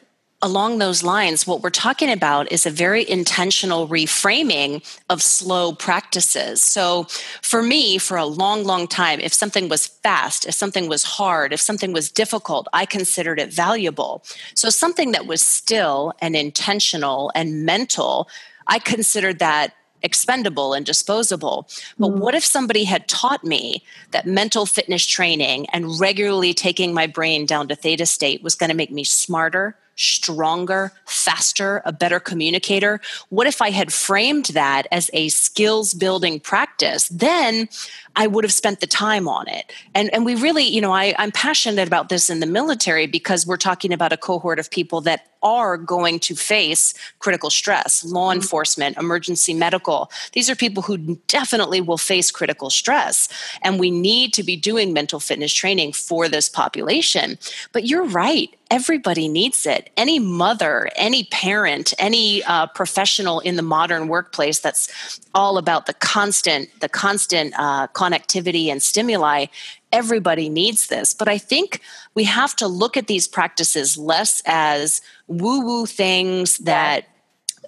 along 0.45 0.79
those 0.79 1.03
lines, 1.03 1.47
what 1.47 1.63
we're 1.63 1.71
talking 1.71 2.11
about 2.11 2.53
is 2.53 2.67
a 2.67 2.71
very 2.71 3.09
intentional 3.09 3.89
reframing 3.89 4.85
of 5.09 5.23
slow 5.23 5.73
practices. 5.73 6.61
So, 6.63 7.05
for 7.41 7.63
me, 7.63 7.97
for 7.97 8.19
a 8.19 8.27
long, 8.27 8.65
long 8.65 8.87
time, 8.87 9.21
if 9.21 9.33
something 9.33 9.69
was 9.71 9.87
fast, 9.87 10.47
if 10.47 10.55
something 10.55 10.87
was 10.87 11.03
hard, 11.03 11.53
if 11.55 11.61
something 11.61 11.93
was 11.93 12.11
difficult, 12.11 12.69
I 12.75 12.85
considered 12.85 13.41
it 13.41 13.53
valuable. 13.53 14.23
So, 14.55 14.69
something 14.69 15.13
that 15.13 15.27
was 15.27 15.41
still 15.41 16.13
and 16.21 16.37
intentional 16.37 17.33
and 17.35 17.65
mental, 17.65 18.29
I 18.67 18.79
considered 18.79 19.39
that 19.39 19.75
expendable 20.05 20.75
and 20.75 20.87
disposable. 20.87 21.67
But 21.99 22.11
mm. 22.11 22.19
what 22.19 22.35
if 22.35 22.45
somebody 22.45 22.85
had 22.85 23.09
taught 23.09 23.43
me 23.43 23.83
that 24.13 24.27
mental 24.27 24.67
fitness 24.67 25.05
training 25.05 25.67
and 25.73 25.99
regularly 25.99 26.55
taking 26.55 26.95
my 26.95 27.09
brain 27.09 27.47
down 27.47 27.67
to 27.69 27.75
theta 27.75 28.07
state 28.07 28.43
was 28.43 28.55
going 28.55 28.71
to 28.71 28.77
make 28.77 28.93
me 28.93 29.03
smarter, 29.03 29.77
stronger, 29.97 30.93
faster, 31.07 31.83
a 31.85 31.93
better 31.93 32.21
communicator? 32.21 33.01
What 33.31 33.47
if 33.47 33.63
I 33.63 33.71
had 33.71 33.93
framed 33.93 34.47
that 34.47 34.87
as 34.93 35.11
a 35.13 35.29
skills 35.31 35.95
building 35.95 36.39
practice? 36.39 37.09
Then 37.09 37.69
I 38.17 38.27
would 38.27 38.45
have 38.45 38.53
spent 38.53 38.81
the 38.81 38.87
time 38.87 39.29
on 39.29 39.49
it. 39.49 39.73
And, 39.95 40.13
and 40.15 40.25
we 40.25 40.35
really, 40.35 40.65
you 40.65 40.81
know, 40.81 40.93
I, 40.93 41.15
I'm 41.19 41.33
passionate 41.33 41.87
about 41.87 42.09
this 42.09 42.31
in 42.31 42.41
the 42.41 42.47
military 42.47 43.07
because 43.07 43.47
we're 43.47 43.57
talking 43.57 43.93
about 43.93 44.13
a 44.13 44.17
cohort 44.17 44.59
of 44.59 44.71
people 44.71 45.01
that 45.03 45.29
are 45.43 45.77
going 45.77 46.19
to 46.19 46.35
face 46.35 46.95
critical 47.19 47.51
stress, 47.51 48.03
law 48.05 48.31
mm-hmm. 48.31 48.41
enforcement, 48.41 48.97
emergency 48.97 49.53
medical. 49.53 50.11
These 50.33 50.49
are 50.49 50.57
people 50.57 50.83
who 50.83 51.17
definitely 51.29 51.81
will 51.81 51.99
face 51.99 52.31
critical 52.31 52.71
stress. 52.71 53.29
And 53.63 53.79
we 53.79 53.91
need 53.91 54.33
to 54.35 54.43
be 54.43 54.57
doing 54.57 54.93
mental 54.93 55.21
fitness 55.21 55.53
training 55.53 55.93
for 55.93 56.29
this 56.29 56.49
population. 56.49 57.39
But 57.73 57.87
you're 57.87 58.05
right 58.05 58.55
everybody 58.71 59.29
needs 59.29 59.67
it. 59.67 59.91
Any 59.97 60.19
mother, 60.19 60.91
any 60.97 61.25
parent, 61.25 61.95
any 61.99 62.43
uh, 62.43 62.67
professional 62.69 63.39
in 63.41 63.55
the 63.55 63.63
modern 63.63 64.09
workplace 64.09 64.59
that's 64.59 65.21
all 65.35 65.59
about 65.59 65.87
the 65.87 65.95
constant, 65.95 66.69
the 66.81 66.89
constant 66.89 67.55
uh, 67.57 67.87
connectivity 68.05 68.71
and 68.71 68.83
stimuli. 68.83 69.47
Everybody 69.93 70.49
needs 70.49 70.89
this, 70.89 71.15
but 71.15 71.29
I 71.29 71.39
think 71.39 71.81
we 72.15 72.25
have 72.25 72.55
to 72.57 72.67
look 72.67 72.97
at 72.97 73.07
these 73.07 73.29
practices 73.29 73.97
less 73.97 74.43
as 74.47 75.01
woo-woo 75.27 75.87
things 75.87 76.59
that 76.59 77.07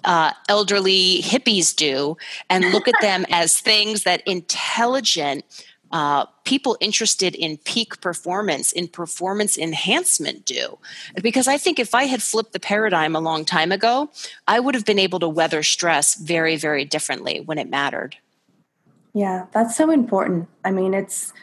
uh, 0.03 0.31
elderly 0.47 1.21
hippies 1.21 1.75
do, 1.75 2.17
and 2.49 2.71
look 2.71 2.87
at 2.87 3.01
them 3.01 3.25
as 3.31 3.59
things 3.59 4.03
that 4.03 4.21
intelligent 4.27 5.43
uh, 5.91 6.25
people 6.43 6.77
interested 6.81 7.33
in 7.33 7.57
peak 7.57 8.01
performance, 8.01 8.71
in 8.71 8.87
performance 8.87 9.57
enhancement 9.57 10.45
do. 10.45 10.77
Because 11.21 11.47
I 11.47 11.57
think 11.57 11.79
if 11.79 11.95
I 11.95 12.03
had 12.03 12.21
flipped 12.21 12.53
the 12.53 12.59
paradigm 12.59 13.15
a 13.15 13.21
long 13.21 13.45
time 13.45 13.71
ago, 13.71 14.09
I 14.47 14.59
would 14.59 14.75
have 14.75 14.85
been 14.85 14.99
able 14.99 15.19
to 15.19 15.29
weather 15.29 15.63
stress 15.63 16.15
very, 16.15 16.57
very 16.57 16.83
differently 16.83 17.39
when 17.39 17.57
it 17.57 17.69
mattered. 17.69 18.17
Yeah, 19.17 19.47
that's 19.51 19.75
so 19.75 19.89
important. 19.89 20.47
I 20.63 20.69
mean, 20.69 20.93
it's 20.93 21.33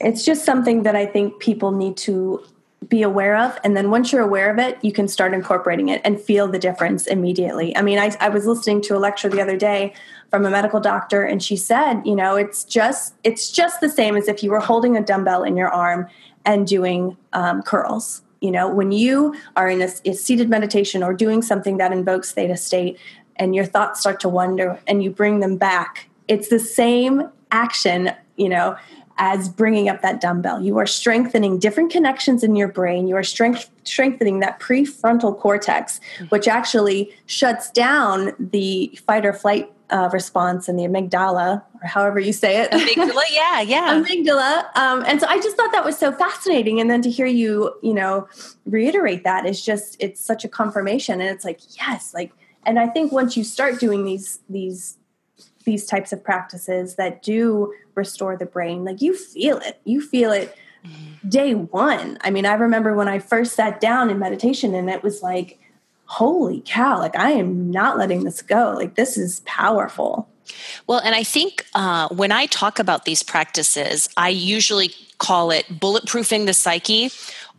it's 0.00 0.24
just 0.24 0.44
something 0.44 0.82
that 0.82 0.96
I 0.96 1.06
think 1.06 1.38
people 1.38 1.70
need 1.70 1.96
to 1.98 2.44
be 2.88 3.02
aware 3.02 3.36
of 3.36 3.58
and 3.62 3.76
then 3.76 3.90
once 3.90 4.12
you're 4.12 4.22
aware 4.22 4.50
of 4.50 4.58
it 4.58 4.78
you 4.84 4.92
can 4.92 5.08
start 5.08 5.34
incorporating 5.34 5.88
it 5.88 6.00
and 6.04 6.20
feel 6.20 6.46
the 6.46 6.60
difference 6.60 7.08
immediately 7.08 7.76
i 7.76 7.82
mean 7.82 7.98
I, 7.98 8.16
I, 8.20 8.28
was 8.28 8.46
listening 8.46 8.80
to 8.82 8.96
a 8.96 9.00
lecture 9.00 9.28
the 9.28 9.42
other 9.42 9.56
day 9.56 9.92
from 10.30 10.46
a 10.46 10.50
medical 10.50 10.78
doctor 10.78 11.24
and 11.24 11.42
she 11.42 11.56
said 11.56 12.02
you 12.04 12.14
know 12.14 12.36
it's 12.36 12.62
just 12.62 13.14
it's 13.24 13.50
just 13.50 13.80
the 13.80 13.88
same 13.88 14.16
as 14.16 14.28
if 14.28 14.44
you 14.44 14.52
were 14.52 14.60
holding 14.60 14.96
a 14.96 15.02
dumbbell 15.02 15.42
in 15.42 15.56
your 15.56 15.68
arm 15.68 16.06
and 16.44 16.68
doing 16.68 17.16
um, 17.32 17.62
curls 17.62 18.22
you 18.40 18.52
know 18.52 18.72
when 18.72 18.92
you 18.92 19.34
are 19.56 19.68
in 19.68 19.82
a, 19.82 19.88
a 20.04 20.12
seated 20.12 20.48
meditation 20.48 21.02
or 21.02 21.12
doing 21.12 21.42
something 21.42 21.78
that 21.78 21.90
invokes 21.90 22.30
theta 22.30 22.56
state 22.56 22.96
and 23.36 23.56
your 23.56 23.64
thoughts 23.64 23.98
start 23.98 24.20
to 24.20 24.28
wander 24.28 24.78
and 24.86 25.02
you 25.02 25.10
bring 25.10 25.40
them 25.40 25.56
back 25.56 26.07
it's 26.28 26.48
the 26.48 26.58
same 26.58 27.28
action 27.50 28.10
you 28.36 28.48
know 28.48 28.76
as 29.18 29.48
bringing 29.48 29.88
up 29.88 30.00
that 30.02 30.20
dumbbell. 30.20 30.62
You 30.62 30.78
are 30.78 30.86
strengthening 30.86 31.58
different 31.58 31.90
connections 31.90 32.44
in 32.44 32.54
your 32.54 32.68
brain. 32.68 33.08
You 33.08 33.16
are 33.16 33.24
strength, 33.24 33.68
strengthening 33.84 34.40
that 34.40 34.60
prefrontal 34.60 35.38
cortex, 35.38 35.98
mm-hmm. 35.98 36.26
which 36.26 36.46
actually 36.46 37.12
shuts 37.26 37.70
down 37.70 38.32
the 38.38 38.96
fight 39.06 39.26
or 39.26 39.32
flight 39.32 39.72
uh, 39.90 40.08
response 40.12 40.68
in 40.68 40.76
the 40.76 40.84
amygdala, 40.84 41.62
or 41.82 41.88
however 41.88 42.20
you 42.20 42.32
say 42.32 42.62
it. 42.62 42.70
Amygdala, 42.70 43.22
yeah, 43.30 43.60
yeah. 43.60 43.94
amygdala. 43.94 44.76
Um, 44.76 45.02
and 45.06 45.20
so 45.20 45.26
I 45.26 45.38
just 45.40 45.56
thought 45.56 45.72
that 45.72 45.84
was 45.84 45.98
so 45.98 46.12
fascinating. 46.12 46.80
And 46.80 46.90
then 46.90 47.02
to 47.02 47.10
hear 47.10 47.26
you, 47.26 47.74
you 47.82 47.94
know, 47.94 48.28
reiterate 48.66 49.24
that 49.24 49.46
is 49.46 49.64
just, 49.64 49.96
it's 49.98 50.20
such 50.20 50.44
a 50.44 50.48
confirmation. 50.48 51.20
And 51.20 51.30
it's 51.30 51.44
like, 51.44 51.60
yes, 51.76 52.12
like, 52.14 52.32
and 52.66 52.78
I 52.78 52.86
think 52.86 53.12
once 53.12 53.36
you 53.36 53.44
start 53.44 53.80
doing 53.80 54.04
these, 54.04 54.40
these, 54.48 54.97
these 55.64 55.84
types 55.84 56.12
of 56.12 56.22
practices 56.22 56.94
that 56.96 57.22
do 57.22 57.72
restore 57.94 58.36
the 58.36 58.46
brain. 58.46 58.84
Like 58.84 59.02
you 59.02 59.16
feel 59.16 59.58
it. 59.58 59.80
You 59.84 60.00
feel 60.00 60.32
it 60.32 60.56
mm-hmm. 60.84 61.28
day 61.28 61.54
one. 61.54 62.18
I 62.22 62.30
mean 62.30 62.46
i 62.46 62.54
remember 62.54 62.94
when 62.94 63.08
i 63.08 63.18
first 63.18 63.54
sat 63.54 63.80
down 63.80 64.10
in 64.10 64.18
meditation 64.18 64.74
and 64.74 64.88
it 64.88 65.02
was 65.02 65.22
like 65.22 65.58
holy 66.06 66.62
cow 66.64 66.98
like 66.98 67.14
i 67.16 67.32
am 67.32 67.70
not 67.70 67.98
letting 67.98 68.24
this 68.24 68.42
go. 68.42 68.74
Like 68.76 68.94
this 68.94 69.16
is 69.16 69.40
powerful. 69.44 70.28
Well, 70.86 71.00
and 71.00 71.14
I 71.14 71.22
think 71.22 71.66
uh, 71.74 72.08
when 72.08 72.32
I 72.32 72.46
talk 72.46 72.78
about 72.78 73.04
these 73.04 73.22
practices, 73.22 74.08
I 74.16 74.30
usually 74.30 74.90
call 75.18 75.50
it 75.50 75.66
bulletproofing 75.68 76.46
the 76.46 76.54
psyche 76.54 77.10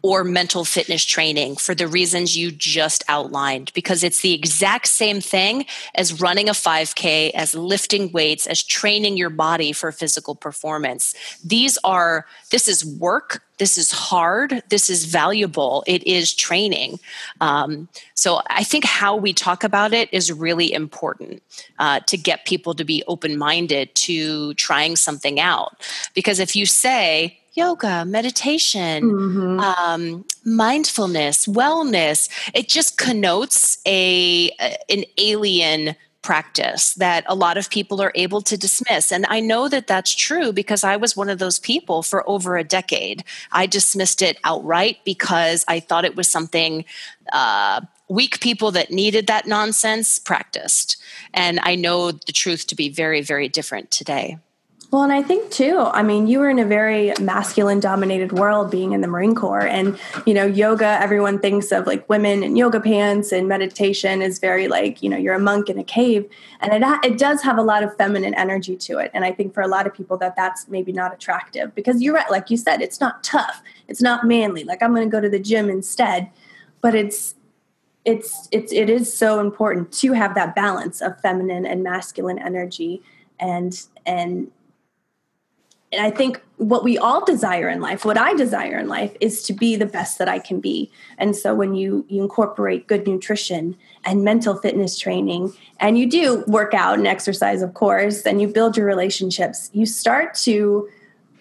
or 0.01 0.23
mental 0.23 0.63
fitness 0.63 1.03
training 1.03 1.55
for 1.55 1.75
the 1.75 1.87
reasons 1.87 2.37
you 2.37 2.51
just 2.51 3.03
outlined 3.07 3.71
because 3.73 4.03
it's 4.03 4.21
the 4.21 4.33
exact 4.33 4.87
same 4.87 5.19
thing 5.19 5.65
as 5.95 6.21
running 6.21 6.47
a 6.47 6.53
5k 6.53 7.31
as 7.31 7.53
lifting 7.53 8.11
weights 8.11 8.47
as 8.47 8.63
training 8.63 9.17
your 9.17 9.29
body 9.29 9.73
for 9.73 9.91
physical 9.91 10.35
performance. 10.35 11.13
These 11.43 11.77
are 11.83 12.25
this 12.51 12.67
is 12.67 12.85
work 12.85 13.43
this 13.57 13.77
is 13.77 13.91
hard 13.91 14.63
this 14.69 14.89
is 14.89 15.03
valuable 15.03 15.83
it 15.85 16.01
is 16.07 16.33
training. 16.33 16.99
Um, 17.41 17.89
so 18.13 18.41
i 18.47 18.63
think 18.63 18.85
how 18.85 19.15
we 19.15 19.33
talk 19.33 19.63
about 19.63 19.93
it 19.93 20.07
is 20.13 20.31
really 20.31 20.71
important 20.71 21.43
uh, 21.77 21.99
to 22.01 22.17
get 22.17 22.45
people 22.45 22.73
to 22.73 22.85
be 22.85 23.03
open-minded 23.07 23.93
to 23.95 24.53
trying 24.53 24.95
something 24.95 25.39
out. 25.39 25.75
Because 26.13 26.39
if 26.39 26.55
you 26.55 26.65
say 26.65 27.39
yoga, 27.59 28.05
meditation, 28.05 29.03
mm-hmm. 29.03 29.59
um, 29.59 30.25
mindfulness, 30.45 31.45
wellness. 31.45 32.29
It 32.53 32.69
just 32.69 32.97
connotes 32.97 33.77
a 33.85 34.49
an 34.89 35.03
alien 35.17 35.95
practice 36.21 36.93
that 36.95 37.23
a 37.27 37.35
lot 37.35 37.57
of 37.57 37.69
people 37.69 38.01
are 38.01 38.11
able 38.15 38.41
to 38.41 38.57
dismiss. 38.57 39.11
And 39.11 39.25
I 39.29 39.39
know 39.39 39.69
that 39.69 39.87
that's 39.87 40.13
true 40.13 40.51
because 40.51 40.83
I 40.83 40.95
was 40.97 41.15
one 41.15 41.29
of 41.29 41.39
those 41.39 41.59
people 41.59 42.03
for 42.03 42.29
over 42.29 42.57
a 42.57 42.63
decade. 42.63 43.23
I 43.51 43.65
dismissed 43.65 44.21
it 44.21 44.37
outright 44.43 44.97
because 45.05 45.63
I 45.67 45.79
thought 45.79 46.05
it 46.05 46.15
was 46.15 46.27
something 46.27 46.83
uh, 47.31 47.81
weak 48.09 48.41
people 48.41 48.71
that 48.71 48.91
needed 48.91 49.27
that 49.27 49.47
nonsense 49.47 50.19
practiced. 50.19 50.97
And 51.33 51.59
I 51.63 51.75
know 51.75 52.11
the 52.11 52.33
truth 52.33 52.67
to 52.67 52.75
be 52.75 52.89
very, 52.89 53.21
very 53.21 53.47
different 53.47 53.89
today. 53.91 54.37
Well, 54.91 55.03
and 55.03 55.13
I 55.13 55.21
think 55.21 55.51
too, 55.51 55.77
I 55.77 56.01
mean, 56.01 56.25
you 56.25 56.39
were 56.39 56.49
in 56.49 56.57
a 56.57 56.65
very 56.65 57.13
masculine 57.21 57.79
dominated 57.79 58.31
world 58.31 58.71
being 58.71 58.93
in 58.93 59.01
the 59.01 59.07
Marine 59.07 59.35
Corps. 59.35 59.67
And, 59.67 59.99
you 60.25 60.33
know, 60.33 60.47
yoga, 60.47 60.97
everyone 60.99 61.37
thinks 61.37 61.71
of 61.71 61.85
like 61.85 62.09
women 62.09 62.41
in 62.41 62.55
yoga 62.55 62.79
pants 62.79 63.31
and 63.31 63.47
meditation 63.47 64.23
is 64.23 64.39
very 64.39 64.67
like, 64.67 65.03
you 65.03 65.09
know, 65.09 65.17
you're 65.17 65.35
a 65.35 65.39
monk 65.39 65.69
in 65.69 65.77
a 65.77 65.83
cave. 65.83 66.27
And 66.59 66.73
it, 66.73 66.83
it 67.03 67.19
does 67.19 67.43
have 67.43 67.59
a 67.59 67.61
lot 67.61 67.83
of 67.83 67.95
feminine 67.97 68.33
energy 68.33 68.75
to 68.77 68.97
it. 68.97 69.11
And 69.13 69.23
I 69.23 69.31
think 69.31 69.53
for 69.53 69.61
a 69.61 69.67
lot 69.67 69.85
of 69.85 69.93
people 69.93 70.17
that 70.17 70.35
that's 70.35 70.67
maybe 70.69 70.91
not 70.91 71.13
attractive 71.13 71.75
because 71.75 72.01
you're 72.01 72.15
right, 72.15 72.31
like 72.31 72.49
you 72.49 72.57
said, 72.57 72.81
it's 72.81 72.99
not 72.99 73.23
tough, 73.23 73.61
it's 73.87 74.01
not 74.01 74.25
manly. 74.25 74.63
Like 74.63 74.81
I'm 74.81 74.95
going 74.95 75.07
to 75.07 75.11
go 75.11 75.21
to 75.21 75.29
the 75.29 75.39
gym 75.39 75.69
instead. 75.69 76.31
But 76.81 76.95
it's, 76.95 77.35
it's, 78.05 78.47
it's, 78.51 78.73
it 78.73 78.89
is 78.89 79.13
so 79.13 79.39
important 79.39 79.91
to 79.99 80.13
have 80.13 80.33
that 80.33 80.55
balance 80.55 80.99
of 80.99 81.19
feminine 81.21 81.67
and 81.67 81.83
masculine 81.83 82.39
energy 82.39 83.03
and, 83.39 83.85
and, 84.07 84.51
and 85.91 86.05
I 86.05 86.11
think 86.11 86.41
what 86.57 86.83
we 86.83 86.97
all 86.97 87.25
desire 87.25 87.67
in 87.67 87.81
life, 87.81 88.05
what 88.05 88.17
I 88.17 88.35
desire 88.35 88.77
in 88.77 88.87
life, 88.87 89.15
is 89.19 89.41
to 89.43 89.53
be 89.53 89.75
the 89.75 89.85
best 89.85 90.19
that 90.19 90.29
I 90.29 90.37
can 90.37 90.59
be. 90.59 90.91
And 91.17 91.35
so 91.35 91.55
when 91.55 91.73
you 91.73 92.05
you 92.09 92.21
incorporate 92.21 92.87
good 92.87 93.07
nutrition 93.07 93.75
and 94.05 94.23
mental 94.23 94.55
fitness 94.55 94.99
training, 94.99 95.53
and 95.79 95.97
you 95.97 96.07
do 96.07 96.43
work 96.47 96.73
out 96.73 96.97
and 96.99 97.07
exercise, 97.07 97.61
of 97.61 97.73
course, 97.73 98.23
and 98.23 98.39
you 98.39 98.47
build 98.47 98.77
your 98.77 98.85
relationships, 98.85 99.69
you 99.73 99.85
start 99.85 100.35
to 100.35 100.87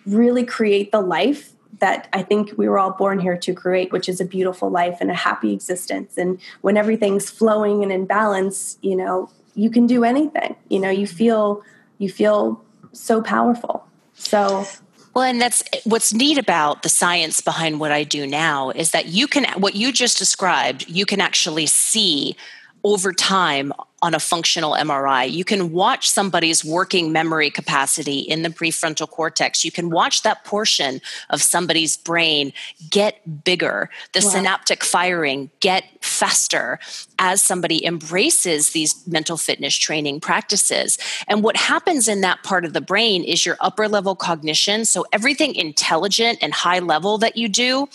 really 0.07 0.45
create 0.45 0.93
the 0.93 1.01
life 1.01 1.53
that 1.81 2.09
I 2.13 2.23
think 2.23 2.53
we 2.57 2.69
were 2.69 2.79
all 2.79 2.93
born 2.93 3.21
here 3.21 3.37
to 3.37 3.53
create, 3.53 3.93
which 3.93 4.09
is 4.09 4.21
a 4.21 4.25
beautiful 4.25 4.71
life 4.71 4.99
and 5.01 5.11
a 5.11 5.15
happy 5.15 5.53
existence. 5.53 6.17
And 6.17 6.41
when 6.63 6.77
everything's 6.77 7.31
flowing 7.31 7.83
and 7.83 7.93
in 7.93 8.07
balance, 8.07 8.79
you 8.83 8.97
know, 8.97 9.31
you 9.55 9.71
can 9.71 9.87
do 9.87 10.05
anything. 10.05 10.57
You 10.69 10.81
know, 10.81 10.91
you 10.91 11.07
feel 11.07 11.63
you 11.99 12.09
feel 12.09 12.65
so 12.93 13.21
powerful. 13.21 13.88
So 14.19 14.67
well, 15.19 15.25
and 15.25 15.41
that's 15.41 15.65
what's 15.83 16.13
neat 16.13 16.39
about 16.39 16.85
the 16.85 16.89
science 16.89 17.41
behind 17.41 17.81
what 17.81 17.91
I 17.91 18.05
do 18.05 18.25
now 18.25 18.71
is 18.71 18.93
that 18.93 19.07
you 19.07 19.27
can, 19.27 19.47
what 19.61 19.75
you 19.75 19.93
just 19.93 20.17
described, 20.17 20.89
you 20.89 21.05
can 21.07 21.21
actually 21.21 21.67
see 21.67 22.37
over 22.85 23.13
time 23.13 23.73
on 24.01 24.15
a 24.15 24.21
functional 24.21 24.73
MRI. 24.73 25.31
You 25.31 25.45
can 25.45 25.73
watch 25.73 26.09
somebody's 26.09 26.65
working 26.65 27.11
memory 27.11 27.51
capacity 27.51 28.21
in 28.21 28.43
the 28.43 28.49
prefrontal 28.49 29.11
cortex. 29.11 29.65
You 29.65 29.73
can 29.73 29.91
watch 29.91 30.23
that 30.23 30.45
portion 30.45 31.01
of 31.31 31.43
somebody's 31.43 31.97
brain 31.97 32.53
get 32.91 33.45
bigger, 33.45 33.91
the 34.13 34.21
wow. 34.23 34.31
synaptic 34.31 34.85
firing 34.85 35.51
get 35.59 35.85
faster 36.01 36.79
as 37.19 37.43
somebody 37.43 37.85
embraces 37.85 38.71
these 38.71 39.05
mental 39.07 39.37
fitness 39.37 39.77
training 39.77 40.21
practices. 40.21 40.97
And 41.27 41.43
what 41.43 41.57
happens 41.57 42.07
in 42.07 42.21
that 42.21 42.45
part 42.45 42.65
of 42.65 42.73
the 42.75 42.81
brain 42.81 43.25
is 43.25 43.45
your 43.45 43.57
upper 43.61 43.89
level 43.89 44.15
cognition. 44.15 44.85
So 44.85 45.07
everything 45.13 45.57
intelligent 45.57 46.39
and 46.41 46.55
high 46.55 46.79
level 46.79 47.19
that 47.19 47.37
you 47.37 47.49
do. 47.49 47.89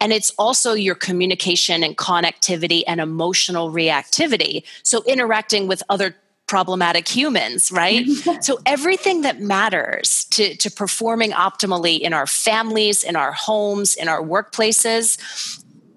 And 0.00 0.12
it's 0.12 0.32
also 0.38 0.74
your 0.74 0.94
communication 0.94 1.82
and 1.82 1.96
connectivity 1.96 2.82
and 2.86 3.00
emotional 3.00 3.70
reactivity. 3.70 4.62
So 4.82 5.02
interact 5.04 5.45
interacting 5.46 5.68
with 5.68 5.82
other 5.88 6.14
problematic 6.46 7.08
humans, 7.08 7.72
right? 7.72 8.06
so 8.40 8.58
everything 8.66 9.22
that 9.22 9.40
matters 9.40 10.26
to, 10.30 10.56
to 10.56 10.70
performing 10.70 11.32
optimally 11.32 11.98
in 11.98 12.12
our 12.12 12.26
families, 12.26 13.02
in 13.02 13.16
our 13.16 13.32
homes, 13.32 13.96
in 13.96 14.08
our 14.08 14.22
workplaces 14.22 15.18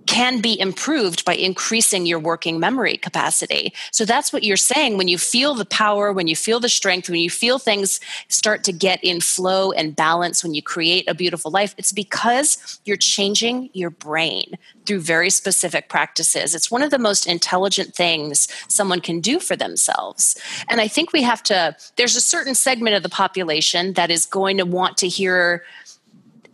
can 0.09 0.41
be 0.41 0.59
improved 0.59 1.23
by 1.23 1.35
increasing 1.35 2.07
your 2.07 2.17
working 2.17 2.59
memory 2.59 2.97
capacity. 2.97 3.71
So 3.91 4.05
that's 4.05 4.33
what 4.33 4.41
you're 4.43 4.57
saying 4.57 4.97
when 4.97 5.07
you 5.07 5.19
feel 5.19 5.53
the 5.53 5.65
power, 5.65 6.11
when 6.11 6.25
you 6.25 6.35
feel 6.35 6.59
the 6.59 6.67
strength, 6.67 7.11
when 7.11 7.19
you 7.19 7.29
feel 7.29 7.59
things 7.59 7.99
start 8.27 8.63
to 8.63 8.73
get 8.73 9.03
in 9.03 9.21
flow 9.21 9.71
and 9.71 9.95
balance, 9.95 10.43
when 10.43 10.55
you 10.55 10.63
create 10.63 11.07
a 11.07 11.13
beautiful 11.13 11.51
life, 11.51 11.75
it's 11.77 11.91
because 11.91 12.79
you're 12.85 12.97
changing 12.97 13.69
your 13.73 13.91
brain 13.91 14.57
through 14.87 15.01
very 15.01 15.29
specific 15.29 15.89
practices. 15.89 16.55
It's 16.55 16.71
one 16.71 16.81
of 16.81 16.89
the 16.89 16.97
most 16.97 17.27
intelligent 17.27 17.93
things 17.93 18.47
someone 18.67 19.01
can 19.01 19.19
do 19.19 19.39
for 19.39 19.55
themselves. 19.55 20.41
And 20.69 20.81
I 20.81 20.87
think 20.87 21.13
we 21.13 21.21
have 21.21 21.43
to, 21.43 21.75
there's 21.97 22.15
a 22.15 22.21
certain 22.21 22.55
segment 22.55 22.95
of 22.95 23.03
the 23.03 23.09
population 23.09 23.93
that 23.93 24.09
is 24.09 24.25
going 24.25 24.57
to 24.57 24.65
want 24.65 24.97
to 24.97 25.07
hear 25.07 25.63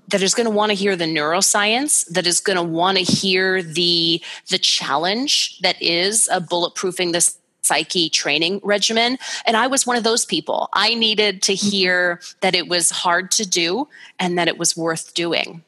that 0.09 0.21
is 0.21 0.33
going 0.33 0.45
to 0.45 0.51
want 0.51 0.69
to 0.69 0.75
hear 0.75 0.95
the 0.95 1.05
neuroscience 1.05 2.07
that 2.09 2.27
is 2.27 2.39
going 2.39 2.57
to 2.57 2.63
want 2.63 2.97
to 2.97 3.03
hear 3.03 3.62
the 3.62 4.21
the 4.50 4.57
challenge 4.57 5.59
that 5.59 5.81
is 5.81 6.29
a 6.31 6.39
bulletproofing 6.39 7.12
this 7.12 7.38
psyche 7.62 8.09
training 8.09 8.62
regimen. 8.63 9.17
And 9.47 9.57
i 9.57 9.65
was 9.65 9.88
one 9.88 9.97
of 9.97 10.03
those 10.03 10.24
people. 10.24 10.69
I 10.74 10.93
needed 10.93 11.41
to 11.43 11.53
mm-hmm. 11.53 11.69
hear 11.69 12.21
that 12.41 12.53
it 12.53 12.67
was 12.67 12.91
hard 12.91 13.31
to 13.31 13.47
do 13.47 13.88
and 14.19 14.38
that 14.38 14.47
it 14.47 14.57
was 14.59 14.77
worth 14.77 15.13
doing. 15.15 15.63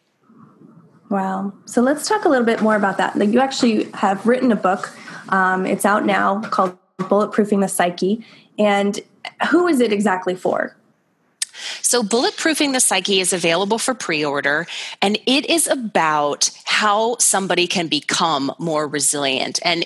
Wow. 1.09 1.53
So 1.65 1.81
let's 1.81 2.07
talk 2.07 2.25
a 2.25 2.29
little 2.29 2.45
bit 2.45 2.61
more 2.61 2.75
about 2.75 2.97
that. 2.97 3.15
Like 3.15 3.29
you 3.29 3.39
actually 3.39 3.85
have 3.93 4.27
written 4.27 4.51
a 4.51 4.57
book 4.57 4.95
um, 5.29 5.65
it's 5.65 5.85
out 5.85 6.05
now 6.05 6.41
called 6.41 6.77
bulletproofing 6.99 7.61
the 7.61 7.67
psyche. 7.67 8.25
And 8.57 8.99
who 9.49 9.67
is 9.67 9.79
it 9.79 9.91
exactly 9.91 10.35
for 10.35 10.75
So, 11.81 12.03
Bulletproofing 12.03 12.73
the 12.73 12.79
Psyche 12.79 13.19
is 13.19 13.33
available 13.33 13.79
for 13.79 13.93
pre 13.93 14.23
order, 14.23 14.67
and 15.01 15.17
it 15.25 15.49
is 15.49 15.67
about 15.67 16.51
how 16.65 17.17
somebody 17.17 17.67
can 17.67 17.87
become 17.87 18.51
more 18.59 18.87
resilient. 18.87 19.59
And 19.63 19.85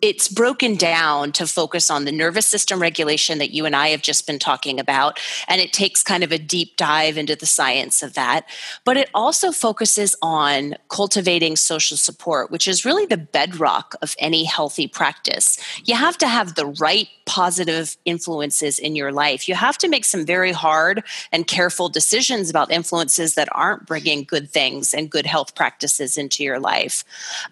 it's 0.00 0.28
broken 0.28 0.76
down 0.76 1.32
to 1.32 1.46
focus 1.46 1.90
on 1.90 2.04
the 2.04 2.12
nervous 2.12 2.46
system 2.46 2.80
regulation 2.80 3.38
that 3.38 3.50
you 3.50 3.66
and 3.66 3.74
I 3.74 3.88
have 3.88 4.02
just 4.02 4.26
been 4.26 4.38
talking 4.38 4.78
about. 4.78 5.18
And 5.48 5.60
it 5.60 5.72
takes 5.72 6.02
kind 6.02 6.22
of 6.22 6.30
a 6.30 6.38
deep 6.38 6.76
dive 6.76 7.18
into 7.18 7.34
the 7.34 7.46
science 7.46 8.02
of 8.02 8.14
that. 8.14 8.46
But 8.84 8.96
it 8.96 9.10
also 9.12 9.50
focuses 9.50 10.14
on 10.22 10.76
cultivating 10.88 11.56
social 11.56 11.96
support, 11.96 12.50
which 12.50 12.68
is 12.68 12.84
really 12.84 13.06
the 13.06 13.16
bedrock 13.16 13.94
of 14.00 14.14
any 14.18 14.44
healthy 14.44 14.86
practice. 14.86 15.58
You 15.84 15.96
have 15.96 16.16
to 16.18 16.28
have 16.28 16.54
the 16.54 16.66
right 16.66 17.08
positive 17.26 17.96
influences 18.04 18.78
in 18.78 18.94
your 18.94 19.12
life. 19.12 19.48
You 19.48 19.54
have 19.54 19.78
to 19.78 19.88
make 19.88 20.04
some 20.04 20.24
very 20.24 20.52
hard 20.52 21.02
and 21.32 21.46
careful 21.46 21.88
decisions 21.88 22.48
about 22.48 22.70
influences 22.70 23.34
that 23.34 23.48
aren't 23.52 23.86
bringing 23.86 24.24
good 24.24 24.48
things 24.50 24.94
and 24.94 25.10
good 25.10 25.26
health 25.26 25.54
practices 25.54 26.16
into 26.16 26.44
your 26.44 26.60
life. 26.60 27.04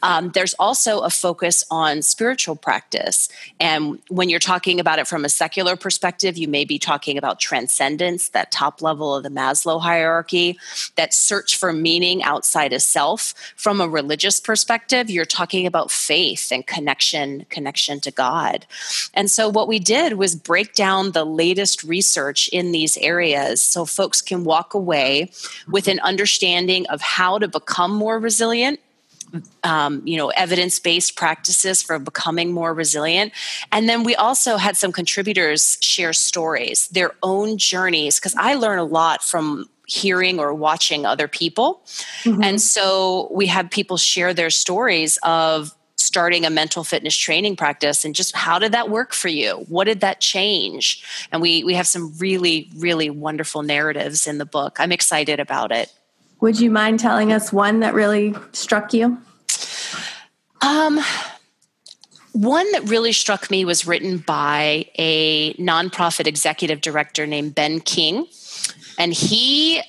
Um, 0.02 0.30
there's 0.30 0.54
also 0.54 1.00
a 1.00 1.10
focus 1.10 1.64
on 1.70 2.02
spiritual 2.02 2.35
practice. 2.36 3.28
And 3.58 3.98
when 4.08 4.28
you're 4.28 4.38
talking 4.38 4.78
about 4.80 4.98
it 4.98 5.06
from 5.06 5.24
a 5.24 5.28
secular 5.28 5.76
perspective, 5.76 6.36
you 6.36 6.48
may 6.48 6.64
be 6.64 6.78
talking 6.78 7.16
about 7.16 7.40
transcendence, 7.40 8.28
that 8.30 8.52
top 8.52 8.82
level 8.82 9.14
of 9.14 9.22
the 9.22 9.30
Maslow 9.30 9.80
hierarchy, 9.80 10.58
that 10.96 11.14
search 11.14 11.56
for 11.56 11.72
meaning 11.72 12.22
outside 12.22 12.72
of 12.72 12.82
self. 12.82 13.34
From 13.56 13.80
a 13.80 13.88
religious 13.88 14.40
perspective, 14.40 15.08
you're 15.08 15.24
talking 15.24 15.66
about 15.66 15.90
faith 15.90 16.52
and 16.52 16.66
connection, 16.66 17.46
connection 17.48 18.00
to 18.00 18.10
God. 18.10 18.66
And 19.14 19.30
so 19.30 19.48
what 19.48 19.68
we 19.68 19.78
did 19.78 20.14
was 20.14 20.36
break 20.36 20.74
down 20.74 21.12
the 21.12 21.24
latest 21.24 21.84
research 21.84 22.48
in 22.48 22.72
these 22.72 22.96
areas 22.98 23.62
so 23.62 23.84
folks 23.84 24.20
can 24.20 24.44
walk 24.44 24.74
away 24.74 25.30
with 25.68 25.88
an 25.88 26.00
understanding 26.00 26.86
of 26.88 27.00
how 27.00 27.38
to 27.38 27.48
become 27.48 27.94
more 27.94 28.18
resilient 28.18 28.80
um, 29.64 30.02
you 30.04 30.16
know 30.16 30.28
evidence-based 30.28 31.16
practices 31.16 31.82
for 31.82 31.98
becoming 31.98 32.52
more 32.52 32.72
resilient. 32.72 33.32
And 33.72 33.88
then 33.88 34.02
we 34.02 34.14
also 34.14 34.56
had 34.56 34.76
some 34.76 34.92
contributors 34.92 35.78
share 35.80 36.12
stories 36.12 36.88
their 36.88 37.12
own 37.22 37.58
journeys 37.58 38.18
because 38.18 38.34
i 38.36 38.54
learn 38.54 38.78
a 38.78 38.84
lot 38.84 39.22
from 39.22 39.68
hearing 39.86 40.38
or 40.40 40.52
watching 40.52 41.06
other 41.06 41.28
people. 41.28 41.82
Mm-hmm. 42.24 42.42
and 42.42 42.60
so 42.60 43.28
we 43.32 43.46
had 43.46 43.70
people 43.70 43.96
share 43.96 44.34
their 44.34 44.50
stories 44.50 45.18
of 45.22 45.74
starting 45.96 46.44
a 46.44 46.50
mental 46.50 46.84
fitness 46.84 47.16
training 47.16 47.56
practice 47.56 48.04
and 48.04 48.14
just 48.14 48.34
how 48.36 48.58
did 48.58 48.72
that 48.72 48.90
work 48.90 49.14
for 49.14 49.28
you? 49.28 49.64
What 49.68 49.84
did 49.84 50.00
that 50.00 50.20
change? 50.20 51.02
And 51.32 51.40
we 51.40 51.64
we 51.64 51.74
have 51.74 51.86
some 51.86 52.14
really 52.18 52.70
really 52.76 53.10
wonderful 53.10 53.62
narratives 53.62 54.26
in 54.26 54.38
the 54.38 54.46
book. 54.46 54.76
I'm 54.78 54.92
excited 54.92 55.40
about 55.40 55.72
it 55.72 55.90
would 56.40 56.60
you 56.60 56.70
mind 56.70 57.00
telling 57.00 57.32
us 57.32 57.52
one 57.52 57.80
that 57.80 57.94
really 57.94 58.34
struck 58.52 58.92
you 58.92 59.18
um 60.62 61.00
one 62.36 62.70
that 62.72 62.82
really 62.90 63.12
struck 63.12 63.50
me 63.50 63.64
was 63.64 63.86
written 63.86 64.18
by 64.18 64.84
a 64.98 65.54
nonprofit 65.54 66.26
executive 66.26 66.82
director 66.82 67.26
named 67.26 67.54
Ben 67.54 67.80
King. 67.80 68.26
And 68.98 69.14
he 69.14 69.80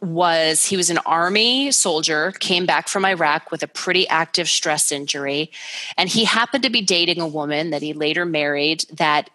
was 0.00 0.64
he 0.64 0.76
was 0.76 0.90
an 0.90 0.98
army 0.98 1.72
soldier 1.72 2.30
came 2.38 2.64
back 2.64 2.86
from 2.86 3.04
iraq 3.04 3.50
with 3.50 3.64
a 3.64 3.66
pretty 3.66 4.06
active 4.06 4.48
stress 4.48 4.92
injury 4.92 5.50
and 5.96 6.08
he 6.08 6.24
happened 6.24 6.62
to 6.62 6.70
be 6.70 6.80
dating 6.80 7.20
a 7.20 7.26
woman 7.26 7.70
that 7.70 7.82
he 7.82 7.92
later 7.92 8.24
married 8.24 8.84
that 8.92 9.28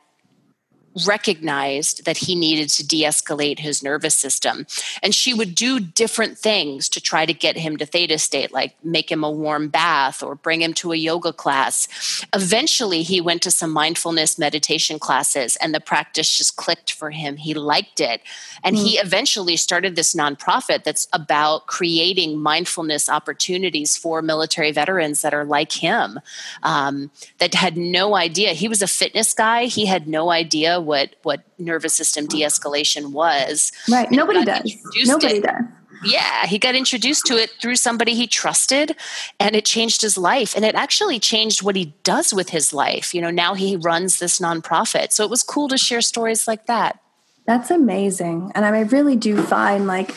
recognized 1.05 2.05
that 2.05 2.17
he 2.17 2.35
needed 2.35 2.69
to 2.69 2.87
de 2.87 3.03
escalate 3.03 3.59
his 3.59 3.83
nervous 3.83 4.15
system. 4.15 4.65
And 5.01 5.13
she 5.13 5.33
would 5.33 5.55
do 5.55 5.79
different 5.79 6.37
things 6.37 6.89
to 6.89 7.01
try 7.01 7.25
to 7.25 7.33
get 7.33 7.57
him 7.57 7.77
to 7.77 7.85
theta 7.85 8.17
state, 8.19 8.51
like 8.51 8.75
make 8.83 9.11
him 9.11 9.23
a 9.23 9.31
warm 9.31 9.69
bath 9.69 10.21
or 10.21 10.35
bring 10.35 10.61
him 10.61 10.73
to 10.75 10.91
a 10.91 10.95
yoga 10.95 11.33
class. 11.33 11.87
Eventually, 12.33 13.03
he 13.03 13.21
went 13.21 13.41
to 13.43 13.51
some 13.51 13.71
mindfulness 13.71 14.37
meditation 14.37 14.99
classes, 14.99 15.55
and 15.57 15.73
the 15.73 15.79
practice 15.79 16.37
just 16.37 16.55
clicked 16.55 16.93
for 16.93 17.11
him. 17.11 17.37
He 17.37 17.53
liked 17.53 17.99
it. 17.99 18.21
And 18.63 18.75
mm-hmm. 18.75 18.85
he 18.85 18.97
mm. 18.97 19.03
eventually 19.03 19.57
started 19.57 19.95
this 19.95 20.13
nonprofit 20.13 20.83
that's 20.83 21.07
about 21.13 21.67
creating 21.67 22.39
mindfulness 22.39 23.09
opportunities 23.09 23.97
for 23.97 24.21
military 24.21 24.71
veterans 24.71 25.21
that 25.21 25.33
are 25.33 25.45
like 25.45 25.71
him, 25.71 26.19
um, 26.61 27.11
that 27.39 27.53
had 27.53 27.77
no 27.77 28.15
idea. 28.15 28.49
He 28.49 28.67
was 28.67 28.81
a 28.81 28.87
fitness 28.87 29.33
guy, 29.33 29.65
he 29.65 29.85
had 29.85 30.07
no 30.07 30.29
idea 30.29 30.79
what 30.83 31.15
what 31.23 31.43
nervous 31.57 31.93
system 31.93 32.27
de-escalation 32.27 33.11
was. 33.11 33.71
Right. 33.89 34.09
Nobody 34.11 34.45
does. 34.45 34.75
Nobody 35.05 35.37
it. 35.37 35.43
does. 35.43 35.63
Yeah, 36.05 36.45
he 36.45 36.59
got 36.59 36.75
introduced 36.75 37.25
to 37.27 37.35
it 37.35 37.51
through 37.61 37.77
somebody 37.77 38.13
he 38.13 38.27
trusted 38.27 38.95
and 39.39 39.55
it 39.55 39.65
changed 39.65 40.01
his 40.01 40.17
life 40.17 40.55
and 40.55 40.65
it 40.65 40.75
actually 40.75 41.19
changed 41.19 41.61
what 41.61 41.75
he 41.75 41.93
does 42.03 42.33
with 42.33 42.49
his 42.49 42.73
life. 42.73 43.13
You 43.13 43.21
know, 43.21 43.31
now 43.31 43.53
he 43.53 43.77
runs 43.77 44.19
this 44.19 44.39
nonprofit. 44.39 45.11
So 45.11 45.23
it 45.23 45.29
was 45.29 45.43
cool 45.43 45.67
to 45.69 45.77
share 45.77 46.01
stories 46.01 46.47
like 46.47 46.65
that. 46.65 46.99
That's 47.45 47.71
amazing. 47.71 48.51
And 48.55 48.65
I 48.65 48.81
really 48.81 49.15
do 49.15 49.41
find 49.43 49.87
like 49.87 50.11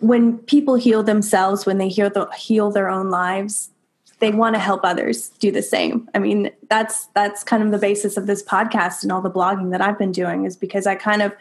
when 0.00 0.38
people 0.38 0.74
heal 0.76 1.02
themselves, 1.02 1.66
when 1.66 1.78
they 1.78 1.88
heal, 1.88 2.10
the, 2.10 2.26
heal 2.36 2.70
their 2.70 2.88
own 2.88 3.10
lives, 3.10 3.70
they 4.18 4.30
want 4.30 4.54
to 4.54 4.58
help 4.58 4.80
others 4.84 5.28
do 5.40 5.50
the 5.50 5.62
same. 5.62 6.08
I 6.14 6.18
mean, 6.18 6.50
that's 6.68 7.06
that's 7.08 7.44
kind 7.44 7.62
of 7.62 7.70
the 7.70 7.78
basis 7.78 8.16
of 8.16 8.26
this 8.26 8.42
podcast 8.42 9.02
and 9.02 9.12
all 9.12 9.20
the 9.20 9.30
blogging 9.30 9.70
that 9.72 9.80
I've 9.80 9.98
been 9.98 10.12
doing 10.12 10.44
is 10.44 10.56
because 10.56 10.86
I 10.86 10.94
kind 10.94 11.22
of 11.22 11.34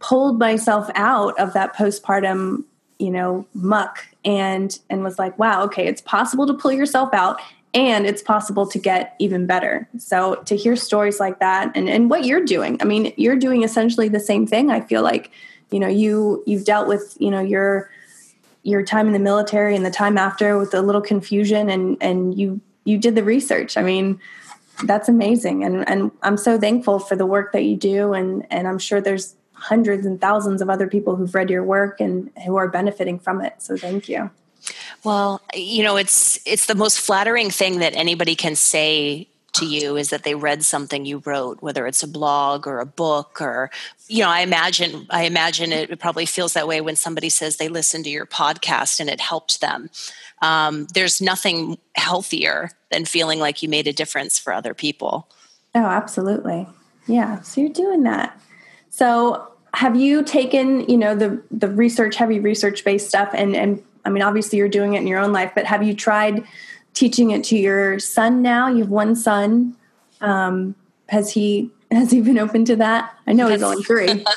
pulled 0.00 0.38
myself 0.38 0.90
out 0.94 1.38
of 1.38 1.52
that 1.52 1.76
postpartum, 1.76 2.64
you 2.98 3.10
know, 3.10 3.46
muck 3.54 4.04
and 4.24 4.78
and 4.90 5.04
was 5.04 5.18
like, 5.18 5.38
wow, 5.38 5.62
okay, 5.64 5.86
it's 5.86 6.00
possible 6.00 6.46
to 6.46 6.54
pull 6.54 6.72
yourself 6.72 7.14
out 7.14 7.40
and 7.72 8.06
it's 8.06 8.22
possible 8.22 8.66
to 8.66 8.78
get 8.78 9.14
even 9.20 9.46
better. 9.46 9.88
So 9.98 10.36
to 10.46 10.56
hear 10.56 10.74
stories 10.74 11.20
like 11.20 11.38
that 11.38 11.70
and 11.76 11.88
and 11.88 12.10
what 12.10 12.24
you're 12.24 12.44
doing. 12.44 12.78
I 12.80 12.84
mean, 12.84 13.12
you're 13.16 13.36
doing 13.36 13.62
essentially 13.62 14.08
the 14.08 14.20
same 14.20 14.46
thing. 14.46 14.70
I 14.70 14.80
feel 14.80 15.02
like, 15.02 15.30
you 15.70 15.78
know, 15.78 15.88
you 15.88 16.42
you've 16.46 16.64
dealt 16.64 16.88
with, 16.88 17.16
you 17.20 17.30
know, 17.30 17.40
your 17.40 17.90
your 18.62 18.82
time 18.82 19.06
in 19.06 19.12
the 19.12 19.18
military 19.18 19.74
and 19.74 19.84
the 19.84 19.90
time 19.90 20.18
after 20.18 20.58
with 20.58 20.74
a 20.74 20.82
little 20.82 21.00
confusion 21.00 21.70
and 21.70 21.96
and 22.00 22.38
you 22.38 22.60
you 22.84 22.98
did 22.98 23.14
the 23.14 23.24
research. 23.24 23.76
I 23.76 23.82
mean 23.82 24.20
that's 24.84 25.08
amazing. 25.08 25.64
And 25.64 25.88
and 25.88 26.10
i'm 26.22 26.36
so 26.36 26.58
thankful 26.58 26.98
for 26.98 27.16
the 27.16 27.26
work 27.26 27.52
that 27.52 27.62
you 27.62 27.76
do. 27.76 28.12
And 28.12 28.46
and 28.50 28.68
i'm 28.68 28.78
sure 28.78 29.00
there's 29.00 29.34
hundreds 29.52 30.06
and 30.06 30.20
thousands 30.20 30.62
of 30.62 30.70
other 30.70 30.86
people 30.86 31.16
who've 31.16 31.34
read 31.34 31.50
your 31.50 31.64
work 31.64 32.00
and 32.00 32.30
who 32.46 32.56
are 32.56 32.68
benefiting 32.68 33.18
from 33.18 33.40
it. 33.40 33.54
So 33.58 33.76
thank 33.76 34.08
you. 34.08 34.30
Well 35.04 35.40
you 35.54 35.82
know 35.82 35.96
it's 35.96 36.38
it's 36.46 36.66
the 36.66 36.74
most 36.74 37.00
flattering 37.00 37.50
thing 37.50 37.78
that 37.78 37.94
anybody 37.94 38.34
can 38.34 38.54
say 38.54 39.28
to 39.58 39.66
you 39.66 39.96
is 39.96 40.10
that 40.10 40.24
they 40.24 40.34
read 40.34 40.64
something 40.64 41.04
you 41.04 41.22
wrote 41.24 41.62
whether 41.62 41.86
it's 41.86 42.02
a 42.02 42.08
blog 42.08 42.66
or 42.66 42.80
a 42.80 42.86
book 42.86 43.40
or 43.40 43.70
you 44.08 44.22
know 44.22 44.28
i 44.28 44.40
imagine 44.40 45.06
i 45.10 45.24
imagine 45.24 45.72
it, 45.72 45.98
probably 45.98 46.26
feels 46.26 46.52
that 46.52 46.68
way 46.68 46.80
when 46.80 46.96
somebody 46.96 47.28
says 47.28 47.56
they 47.56 47.68
listened 47.68 48.04
to 48.04 48.10
your 48.10 48.26
podcast 48.26 49.00
and 49.00 49.10
it 49.10 49.20
helped 49.20 49.60
them. 49.60 49.90
Um, 50.40 50.86
there's 50.94 51.20
nothing 51.20 51.78
healthier 51.96 52.70
than 52.92 53.04
feeling 53.04 53.40
like 53.40 53.62
you 53.62 53.68
made 53.68 53.88
a 53.88 53.92
difference 53.92 54.38
for 54.38 54.52
other 54.52 54.74
people. 54.74 55.28
Oh 55.74 55.84
absolutely. 55.84 56.66
Yeah 57.06 57.40
so 57.40 57.60
you're 57.60 57.70
doing 57.70 58.04
that. 58.04 58.40
So 58.90 59.48
have 59.74 59.96
you 59.96 60.22
taken 60.22 60.88
you 60.88 60.96
know 60.96 61.14
the 61.14 61.42
the 61.50 61.68
research 61.68 62.16
heavy 62.16 62.40
research 62.40 62.84
based 62.84 63.08
stuff 63.08 63.30
and 63.34 63.54
and 63.54 63.82
i 64.04 64.08
mean 64.08 64.22
obviously 64.22 64.58
you're 64.58 64.68
doing 64.68 64.94
it 64.94 65.00
in 65.00 65.06
your 65.06 65.18
own 65.18 65.32
life 65.32 65.52
but 65.54 65.66
have 65.66 65.82
you 65.82 65.94
tried 65.94 66.42
teaching 66.98 67.30
it 67.30 67.44
to 67.44 67.56
your 67.56 68.00
son 68.00 68.42
now. 68.42 68.66
You 68.66 68.78
have 68.78 68.90
one 68.90 69.14
son. 69.14 69.76
Um, 70.20 70.74
has 71.08 71.32
he 71.32 71.70
has 71.90 72.10
he 72.10 72.20
been 72.20 72.38
open 72.38 72.64
to 72.66 72.76
that? 72.76 73.14
I 73.26 73.32
know 73.32 73.48
he's 73.48 73.62
only 73.62 73.82
three. 73.82 74.08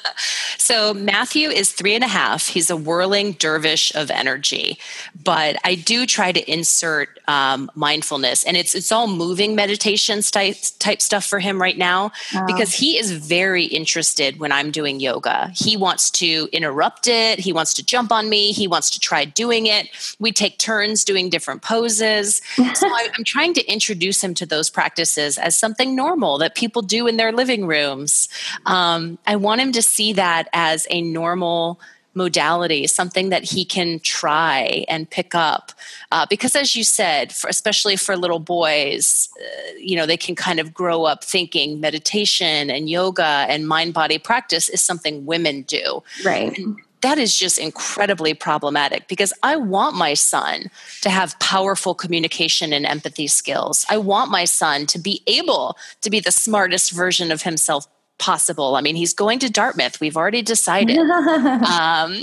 so 0.71 0.93
Matthew 0.93 1.49
is 1.49 1.73
three 1.73 1.95
and 1.95 2.03
a 2.03 2.07
half. 2.07 2.47
He's 2.47 2.69
a 2.69 2.77
whirling 2.77 3.33
dervish 3.33 3.93
of 3.93 4.09
energy, 4.09 4.79
but 5.21 5.57
I 5.65 5.75
do 5.75 6.05
try 6.05 6.31
to 6.31 6.51
insert 6.51 7.19
um, 7.27 7.69
mindfulness, 7.75 8.45
and 8.45 8.55
it's 8.55 8.73
it's 8.73 8.89
all 8.89 9.07
moving 9.07 9.53
meditation 9.53 10.21
type 10.21 10.55
type 10.79 11.01
stuff 11.01 11.25
for 11.25 11.39
him 11.39 11.61
right 11.61 11.77
now 11.77 12.11
wow. 12.33 12.45
because 12.45 12.73
he 12.73 12.97
is 12.97 13.11
very 13.11 13.65
interested 13.65 14.39
when 14.39 14.53
I'm 14.53 14.71
doing 14.71 15.01
yoga. 15.01 15.51
He 15.53 15.75
wants 15.75 16.09
to 16.11 16.47
interrupt 16.53 17.07
it. 17.07 17.39
He 17.39 17.51
wants 17.51 17.73
to 17.73 17.85
jump 17.85 18.11
on 18.13 18.29
me. 18.29 18.53
He 18.53 18.65
wants 18.65 18.89
to 18.91 18.99
try 18.99 19.25
doing 19.25 19.65
it. 19.65 19.89
We 20.19 20.31
take 20.31 20.57
turns 20.57 21.03
doing 21.03 21.29
different 21.29 21.63
poses. 21.63 22.41
so 22.55 22.63
I, 22.87 23.09
I'm 23.13 23.25
trying 23.25 23.53
to 23.55 23.65
introduce 23.65 24.23
him 24.23 24.33
to 24.35 24.45
those 24.45 24.69
practices 24.69 25.37
as 25.37 25.59
something 25.59 25.97
normal 25.97 26.37
that 26.37 26.55
people 26.55 26.81
do 26.81 27.07
in 27.07 27.17
their 27.17 27.33
living 27.33 27.67
rooms. 27.67 28.29
Um, 28.65 29.17
I 29.27 29.35
want 29.35 29.59
him 29.59 29.73
to 29.73 29.81
see 29.81 30.13
that 30.13 30.47
as 30.61 30.85
a 30.91 31.01
normal 31.01 31.79
modality, 32.13 32.85
something 32.85 33.29
that 33.29 33.43
he 33.43 33.65
can 33.65 33.99
try 33.99 34.85
and 34.87 35.09
pick 35.09 35.33
up. 35.33 35.71
Uh, 36.11 36.25
because, 36.29 36.55
as 36.55 36.75
you 36.75 36.83
said, 36.83 37.31
for, 37.31 37.49
especially 37.49 37.95
for 37.95 38.15
little 38.15 38.39
boys, 38.39 39.29
uh, 39.39 39.71
you 39.79 39.95
know, 39.95 40.05
they 40.05 40.17
can 40.17 40.35
kind 40.35 40.59
of 40.59 40.73
grow 40.73 41.05
up 41.05 41.23
thinking 41.23 41.79
meditation 41.79 42.69
and 42.69 42.89
yoga 42.89 43.45
and 43.49 43.67
mind 43.67 43.93
body 43.93 44.19
practice 44.19 44.69
is 44.69 44.81
something 44.81 45.25
women 45.25 45.63
do. 45.63 46.03
Right. 46.23 46.55
And 46.57 46.77
that 47.01 47.17
is 47.17 47.35
just 47.35 47.57
incredibly 47.57 48.35
problematic 48.35 49.07
because 49.07 49.33
I 49.41 49.55
want 49.55 49.95
my 49.95 50.13
son 50.13 50.69
to 51.01 51.09
have 51.09 51.39
powerful 51.39 51.95
communication 51.95 52.73
and 52.73 52.85
empathy 52.85 53.27
skills. 53.27 53.85
I 53.89 53.97
want 53.97 54.29
my 54.29 54.45
son 54.45 54.85
to 54.87 54.99
be 54.99 55.23
able 55.25 55.77
to 56.01 56.11
be 56.11 56.19
the 56.19 56.31
smartest 56.31 56.91
version 56.91 57.31
of 57.31 57.41
himself 57.41 57.87
possible. 58.21 58.75
I 58.75 58.81
mean, 58.81 58.95
he's 58.95 59.13
going 59.13 59.39
to 59.39 59.49
Dartmouth. 59.49 59.99
We've 59.99 60.15
already 60.15 60.43
decided. 60.43 60.97
um, 60.99 62.21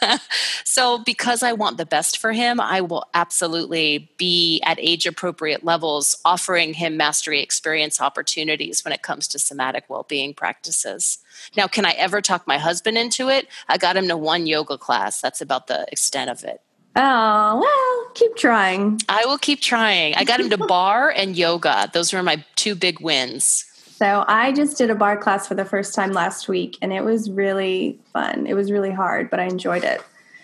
so, 0.64 0.98
because 0.98 1.42
I 1.42 1.52
want 1.52 1.76
the 1.76 1.86
best 1.86 2.18
for 2.18 2.32
him, 2.32 2.58
I 2.60 2.80
will 2.80 3.04
absolutely 3.12 4.10
be 4.16 4.62
at 4.62 4.78
age 4.80 5.06
appropriate 5.06 5.62
levels 5.62 6.16
offering 6.24 6.72
him 6.74 6.96
mastery 6.96 7.42
experience 7.42 8.00
opportunities 8.00 8.84
when 8.84 8.92
it 8.92 9.02
comes 9.02 9.28
to 9.28 9.38
somatic 9.38 9.84
well 9.88 10.06
being 10.08 10.32
practices. 10.32 11.18
Now, 11.56 11.66
can 11.66 11.84
I 11.84 11.90
ever 11.90 12.22
talk 12.22 12.46
my 12.46 12.58
husband 12.58 12.96
into 12.96 13.28
it? 13.28 13.46
I 13.68 13.76
got 13.76 13.96
him 13.96 14.08
to 14.08 14.16
one 14.16 14.46
yoga 14.46 14.78
class. 14.78 15.20
That's 15.20 15.42
about 15.42 15.66
the 15.66 15.86
extent 15.92 16.30
of 16.30 16.42
it. 16.42 16.62
Oh, 16.96 17.60
well, 17.60 18.12
keep 18.14 18.34
trying. 18.36 19.00
I 19.08 19.26
will 19.26 19.38
keep 19.38 19.60
trying. 19.60 20.14
I 20.14 20.24
got 20.24 20.40
him 20.40 20.48
to 20.50 20.58
barre 20.68 21.10
and 21.10 21.36
yoga. 21.36 21.90
Those 21.92 22.14
were 22.14 22.22
my 22.22 22.42
two 22.54 22.74
big 22.74 23.00
wins. 23.00 23.66
So 23.96 24.24
I 24.26 24.50
just 24.50 24.76
did 24.76 24.90
a 24.90 24.94
barre 24.96 25.16
class 25.16 25.46
for 25.46 25.54
the 25.54 25.64
first 25.64 25.94
time 25.94 26.12
last 26.12 26.48
week 26.48 26.76
and 26.82 26.92
it 26.92 27.04
was 27.04 27.30
really 27.30 27.96
fun. 28.12 28.44
It 28.46 28.54
was 28.54 28.72
really 28.72 28.90
hard, 28.90 29.30
but 29.30 29.38
I 29.38 29.44
enjoyed 29.44 29.84
it. 29.84 30.02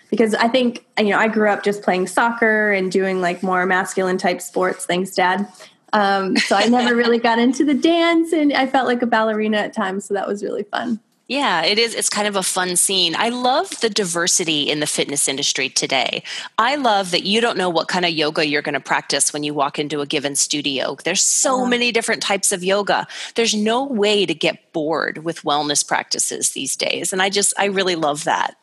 Because 0.09 0.35
I 0.35 0.47
think, 0.47 0.87
you 0.99 1.11
know, 1.11 1.19
I 1.19 1.27
grew 1.27 1.49
up 1.49 1.65
just 1.65 1.83
playing 1.83 2.07
soccer 2.07 2.73
and 2.73 2.93
doing 2.93 3.21
like 3.21 3.43
more 3.43 3.67
masculine 3.67 4.19
type 4.19 4.41
sports. 4.41 4.87
Thanks, 4.87 5.15
Dad. 5.15 5.49
Um, 5.93 6.37
so 6.37 6.55
I 6.55 6.67
never 6.67 6.95
really 6.95 7.19
got 7.19 7.41
into 7.41 7.65
the 7.65 7.75
dance 7.75 8.33
and 8.33 8.53
I 8.53 8.69
felt 8.69 8.87
like 8.87 9.03
a 9.03 9.07
ballerina 9.07 9.57
at 9.57 9.73
times. 9.73 10.05
So 10.05 10.15
that 10.15 10.29
was 10.29 10.45
really 10.45 10.63
fun. 10.63 11.01
Yeah, 11.31 11.63
it 11.63 11.79
is. 11.79 11.95
It's 11.95 12.09
kind 12.09 12.27
of 12.27 12.35
a 12.35 12.43
fun 12.43 12.75
scene. 12.75 13.15
I 13.17 13.29
love 13.29 13.71
the 13.83 13.89
diversity 13.89 14.63
in 14.63 14.81
the 14.81 14.87
fitness 14.87 15.29
industry 15.29 15.69
today. 15.69 16.25
I 16.59 16.75
love 16.75 17.13
that 17.13 17.23
you 17.23 17.41
don't 17.41 17.57
know 17.57 17.71
what 17.71 17.87
kind 17.87 18.05
of 18.05 18.11
yoga 18.11 18.45
you're 18.45 18.63
going 18.63 18.75
to 18.75 18.81
practice 18.81 19.33
when 19.33 19.45
you 19.45 19.55
walk 19.55 19.79
into 19.79 20.01
a 20.01 20.07
given 20.07 20.35
studio. 20.35 20.97
There's 21.05 21.21
so 21.21 21.65
many 21.65 21.93
different 21.93 22.21
types 22.21 22.51
of 22.51 22.65
yoga. 22.65 23.07
There's 23.37 23.55
no 23.55 23.85
way 23.85 24.27
to 24.27 24.35
get 24.35 24.73
bored 24.73 25.19
with 25.19 25.43
wellness 25.43 25.87
practices 25.87 26.51
these 26.51 26.75
days. 26.75 27.13
And 27.13 27.23
I 27.23 27.31
just, 27.31 27.55
I 27.57 27.67
really 27.67 27.95
love 27.95 28.25
that. 28.25 28.57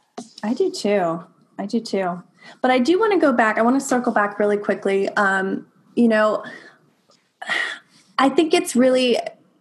I 0.43 0.53
do 0.53 0.69
too. 0.69 1.23
I 1.57 1.67
do 1.67 1.79
too. 1.79 2.21
But 2.61 2.71
I 2.71 2.79
do 2.79 2.99
want 2.99 3.13
to 3.13 3.17
go 3.17 3.31
back. 3.31 3.57
I 3.57 3.61
want 3.61 3.79
to 3.79 3.87
circle 3.87 4.11
back 4.11 4.39
really 4.39 4.57
quickly. 4.57 5.07
Um, 5.11 5.67
you 5.95 6.09
know, 6.09 6.43
I 8.17 8.27
think 8.27 8.53
it's 8.53 8.75
really 8.75 9.17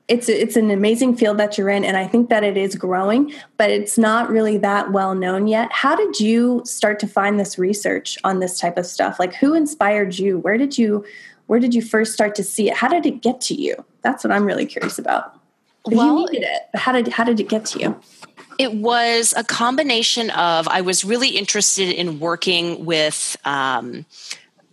it's 0.08 0.28
it's 0.28 0.56
an 0.56 0.70
amazing 0.70 1.16
field 1.16 1.38
that 1.38 1.58
you're 1.58 1.68
in 1.68 1.84
and 1.84 1.96
i 1.96 2.06
think 2.06 2.28
that 2.28 2.44
it 2.44 2.56
is 2.56 2.76
growing 2.76 3.32
but 3.56 3.70
it's 3.70 3.98
not 3.98 4.30
really 4.30 4.58
that 4.58 4.92
well 4.92 5.14
known 5.14 5.46
yet. 5.46 5.70
How 5.72 5.96
did 5.96 6.20
you 6.20 6.62
start 6.64 6.98
to 7.00 7.06
find 7.06 7.38
this 7.38 7.58
research 7.58 8.18
on 8.24 8.40
this 8.40 8.58
type 8.58 8.76
of 8.76 8.86
stuff? 8.86 9.18
Like 9.18 9.34
who 9.34 9.54
inspired 9.54 10.18
you? 10.18 10.38
Where 10.38 10.58
did 10.58 10.76
you 10.78 11.04
where 11.46 11.60
did 11.60 11.74
you 11.74 11.82
first 11.82 12.12
start 12.12 12.34
to 12.36 12.42
see 12.42 12.68
it? 12.68 12.76
How 12.76 12.88
did 12.88 13.06
it 13.06 13.22
get 13.22 13.40
to 13.42 13.54
you? 13.54 13.84
That's 14.02 14.22
what 14.24 14.32
i'm 14.32 14.44
really 14.44 14.66
curious 14.66 14.98
about. 14.98 15.34
Well, 15.86 16.20
you 16.20 16.26
needed 16.32 16.46
it 16.48 16.78
how 16.78 16.92
did 16.92 17.08
how 17.08 17.24
did 17.24 17.40
it 17.40 17.48
get 17.48 17.64
to 17.66 17.78
you? 17.80 18.00
It 18.58 18.74
was 18.74 19.34
a 19.36 19.44
combination 19.44 20.30
of 20.30 20.68
i 20.68 20.80
was 20.80 21.04
really 21.04 21.30
interested 21.30 21.90
in 21.90 22.20
working 22.20 22.84
with 22.84 23.36
um, 23.44 24.06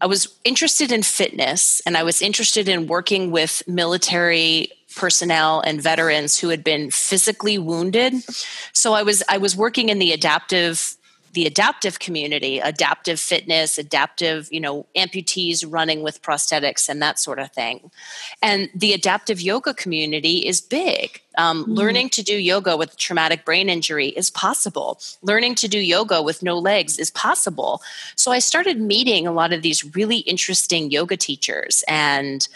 I 0.02 0.06
was 0.06 0.28
interested 0.44 0.92
in 0.92 1.02
fitness 1.02 1.82
and 1.86 1.96
I 1.96 2.04
was 2.04 2.22
interested 2.22 2.68
in 2.68 2.88
working 2.88 3.32
with 3.32 3.64
military 3.70 4.70
personnel 4.96 5.62
and 5.62 5.82
veterans 5.82 6.40
who 6.40 6.50
had 6.50 6.64
been 6.64 6.92
physically 6.92 7.58
wounded. 7.58 8.14
So 8.74 8.94
I 8.94 9.04
was 9.04 9.24
I 9.30 9.38
was 9.38 9.56
working 9.56 9.90
in 9.90 10.00
the 10.00 10.12
adaptive 10.12 10.98
the 11.34 11.46
adaptive 11.48 11.98
community, 11.98 12.60
adaptive 12.60 13.20
fitness, 13.20 13.80
adaptive, 13.80 14.48
you 14.52 14.60
know, 14.60 14.86
amputees 14.96 15.66
running 15.68 16.04
with 16.04 16.22
prosthetics 16.22 16.88
and 16.88 17.02
that 17.02 17.18
sort 17.18 17.40
of 17.40 17.52
thing. 17.52 17.90
And 18.42 18.70
the 18.76 18.94
adaptive 18.94 19.42
yoga 19.42 19.74
community 19.74 20.46
is 20.46 20.62
big. 20.62 21.22
Um, 21.36 21.64
mm-hmm. 21.64 21.74
Learning 21.74 22.10
to 22.10 22.22
do 22.22 22.38
yoga 22.38 22.78
with 22.78 22.98
traumatic 22.98 23.46
brain 23.46 23.68
injury 23.68 24.10
is 24.10 24.30
possible. 24.30 25.00
Learning 25.24 25.56
to 25.56 25.68
do 25.68 25.80
yoga 25.80 26.22
with 26.22 26.44
no 26.44 26.60
legs 26.60 27.00
is 27.00 27.10
possible. 27.10 27.82
So 28.16 28.32
I 28.32 28.38
started 28.38 28.80
meeting 28.80 29.26
a 29.26 29.32
lot 29.32 29.54
of 29.54 29.64
these 29.64 29.96
really 29.96 30.20
interesting 30.20 30.92
yoga 30.92 31.18
teachers 31.18 31.84
and 31.88 32.48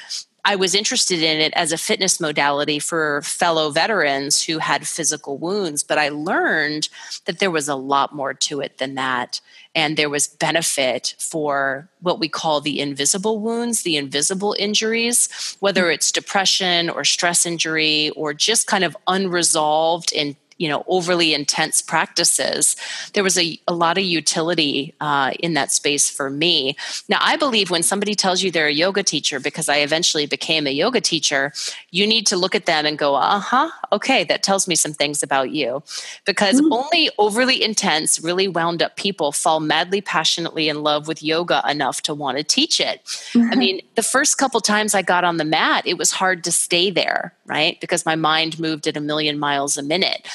I 0.48 0.56
was 0.56 0.74
interested 0.74 1.22
in 1.22 1.42
it 1.42 1.52
as 1.58 1.74
a 1.74 1.78
fitness 1.78 2.22
modality 2.22 2.80
for 2.80 3.22
fellow 3.22 3.70
veterans 3.70 4.42
who 4.42 4.60
had 4.60 4.88
physical 4.88 5.38
wounds, 5.38 5.84
but 5.84 5.98
I 5.98 6.08
learned 6.08 6.88
that 7.26 7.40
there 7.40 7.52
was 7.52 7.68
a 7.68 7.76
lot 7.76 8.16
more 8.16 8.34
to 8.34 8.62
it 8.62 8.78
than 8.78 8.96
that. 8.96 9.42
And 9.76 9.98
there 9.98 10.10
was 10.10 10.30
benefit 10.30 11.16
for 11.20 11.90
what 12.00 12.22
we 12.22 12.30
call 12.30 12.62
the 12.62 12.80
invisible 12.80 13.42
wounds, 13.42 13.84
the 13.84 13.98
invisible 13.98 14.56
injuries, 14.58 15.58
whether 15.60 15.92
it's 15.92 16.14
depression 16.14 16.90
or 16.90 17.04
stress 17.04 17.46
injury 17.46 18.12
or 18.12 18.34
just 18.34 18.68
kind 18.68 18.86
of 18.86 18.96
unresolved 19.06 20.14
and 20.16 20.38
you 20.58 20.67
know 20.67 20.84
overly 20.88 21.34
intense 21.34 21.82
practices 21.82 22.76
there 23.13 23.24
was 23.24 23.38
a, 23.38 23.60
a 23.67 23.74
lot 23.74 23.98
of 23.98 24.04
utility 24.04 24.93
uh, 25.00 25.32
in 25.39 25.54
that 25.54 25.72
space 25.72 26.10
for 26.10 26.30
me 26.30 26.76
now 27.08 27.17
i 27.22 27.36
believe 27.36 27.70
when 27.70 27.84
somebody 27.84 28.15
tells 28.15 28.41
you 28.41 28.52
they're 28.52 28.67
a 28.67 28.74
yoga 28.74 29.04
teacher 29.04 29.39
because 29.39 29.70
i 29.70 29.78
eventually 29.78 30.26
became 30.26 30.67
a 30.67 30.72
yoga 30.72 31.02
teacher 31.02 31.52
you 31.91 32.06
need 32.06 32.26
to 32.26 32.38
look 32.38 32.56
at 32.56 32.65
them 32.65 32.86
and 32.86 32.98
go 32.98 33.15
uh-huh 33.15 33.70
okay 33.91 34.24
that 34.24 34.43
tells 34.43 34.67
me 34.67 34.76
some 34.76 34.93
things 34.93 35.24
about 35.24 35.52
you 35.52 35.82
because 36.26 36.60
mm-hmm. 36.60 36.74
only 36.74 37.10
overly 37.17 37.62
intense 37.63 38.20
really 38.20 38.48
wound 38.48 38.82
up 38.82 38.96
people 38.96 39.32
fall 39.32 39.60
madly 39.60 40.02
passionately 40.02 40.70
in 40.70 40.84
love 40.84 41.08
with 41.08 41.24
yoga 41.24 41.63
enough 41.70 42.02
to 42.02 42.13
want 42.13 42.38
to 42.38 42.43
teach 42.43 42.80
it 42.80 43.04
mm-hmm. 43.06 43.52
i 43.52 43.56
mean 43.56 43.82
the 43.96 44.04
first 44.04 44.38
couple 44.38 44.60
times 44.60 44.93
i 44.93 45.02
got 45.02 45.24
on 45.24 45.38
the 45.38 45.46
mat 45.46 45.86
it 45.86 45.98
was 45.98 46.12
hard 46.12 46.43
to 46.43 46.52
stay 46.52 46.89
there 46.89 47.34
right 47.48 47.80
because 47.82 48.06
my 48.06 48.16
mind 48.16 48.60
moved 48.60 48.88
at 48.88 48.98
a 48.98 49.02
million 49.02 49.40
miles 49.40 49.78
a 49.78 49.84
minute 49.84 50.28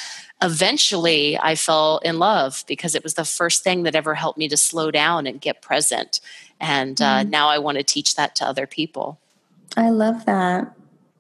eventually 0.42 1.38
I 1.38 1.54
fell 1.54 1.98
in 1.98 2.18
love 2.18 2.64
because 2.66 2.94
it 2.94 3.02
was 3.02 3.14
the 3.14 3.24
first 3.24 3.62
thing 3.62 3.84
that 3.84 3.94
ever 3.94 4.14
helped 4.14 4.38
me 4.38 4.48
to 4.48 4.56
slow 4.56 4.90
down 4.90 5.26
and 5.26 5.40
get 5.40 5.62
present. 5.62 6.20
And 6.60 7.00
uh, 7.00 7.22
mm. 7.22 7.30
now 7.30 7.48
I 7.48 7.58
want 7.58 7.78
to 7.78 7.84
teach 7.84 8.16
that 8.16 8.34
to 8.36 8.46
other 8.46 8.66
people. 8.66 9.18
I 9.76 9.90
love 9.90 10.26
that. 10.26 10.74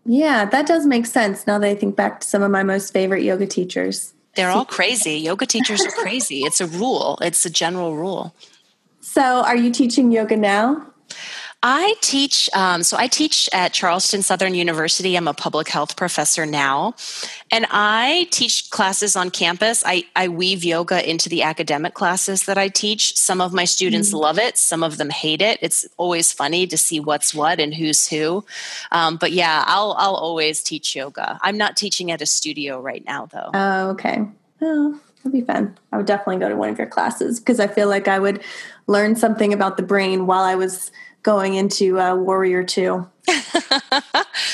Yeah, 0.04 0.44
that 0.46 0.66
does 0.66 0.84
make 0.84 1.06
sense 1.06 1.46
now 1.46 1.58
that 1.58 1.68
I 1.68 1.74
think 1.76 1.94
back 1.94 2.20
to 2.20 2.26
some 2.26 2.42
of 2.42 2.50
my 2.50 2.64
most 2.64 2.92
favorite 2.92 3.22
yoga 3.22 3.46
teachers. 3.46 4.12
They're 4.34 4.50
all 4.50 4.64
crazy. 4.64 5.14
yoga 5.14 5.46
teachers 5.46 5.80
are 5.84 5.90
crazy. 5.90 6.40
It's 6.40 6.60
a 6.60 6.66
rule, 6.66 7.18
it's 7.22 7.46
a 7.46 7.50
general 7.50 7.96
rule. 7.96 8.34
So, 9.00 9.22
are 9.22 9.56
you 9.56 9.70
teaching 9.70 10.12
yoga 10.12 10.36
now? 10.36 10.86
I 11.64 11.94
teach, 12.00 12.50
um, 12.54 12.82
so 12.82 12.96
I 12.98 13.06
teach 13.06 13.48
at 13.52 13.72
Charleston 13.72 14.22
Southern 14.22 14.54
University. 14.54 15.16
I'm 15.16 15.28
a 15.28 15.34
public 15.34 15.68
health 15.68 15.96
professor 15.96 16.44
now. 16.44 16.94
And 17.52 17.66
I 17.70 18.26
teach 18.30 18.68
classes 18.70 19.14
on 19.14 19.30
campus. 19.30 19.84
I, 19.86 20.04
I 20.16 20.26
weave 20.26 20.64
yoga 20.64 21.08
into 21.08 21.28
the 21.28 21.44
academic 21.44 21.94
classes 21.94 22.46
that 22.46 22.58
I 22.58 22.66
teach. 22.66 23.16
Some 23.16 23.40
of 23.40 23.52
my 23.52 23.64
students 23.64 24.08
mm-hmm. 24.08 24.18
love 24.18 24.38
it, 24.38 24.58
some 24.58 24.82
of 24.82 24.96
them 24.98 25.10
hate 25.10 25.40
it. 25.40 25.58
It's 25.62 25.86
always 25.98 26.32
funny 26.32 26.66
to 26.66 26.76
see 26.76 26.98
what's 26.98 27.32
what 27.32 27.60
and 27.60 27.72
who's 27.72 28.08
who. 28.08 28.44
Um, 28.90 29.16
but 29.16 29.30
yeah, 29.30 29.62
I'll, 29.66 29.94
I'll 29.98 30.16
always 30.16 30.64
teach 30.64 30.96
yoga. 30.96 31.38
I'm 31.42 31.56
not 31.56 31.76
teaching 31.76 32.10
at 32.10 32.20
a 32.20 32.26
studio 32.26 32.80
right 32.80 33.04
now, 33.04 33.26
though. 33.26 33.50
Oh, 33.54 33.90
okay. 33.90 34.24
Well, 34.58 35.00
that'd 35.18 35.32
be 35.32 35.42
fun. 35.42 35.78
I 35.92 35.96
would 35.96 36.06
definitely 36.06 36.38
go 36.38 36.48
to 36.48 36.56
one 36.56 36.70
of 36.70 36.78
your 36.78 36.88
classes 36.88 37.38
because 37.38 37.60
I 37.60 37.68
feel 37.68 37.88
like 37.88 38.08
I 38.08 38.18
would 38.18 38.42
learn 38.88 39.14
something 39.14 39.52
about 39.52 39.76
the 39.76 39.82
brain 39.84 40.26
while 40.26 40.42
I 40.42 40.56
was 40.56 40.90
going 41.22 41.54
into 41.54 42.00
uh, 42.00 42.14
Warrior 42.14 42.64
Two. 42.64 43.08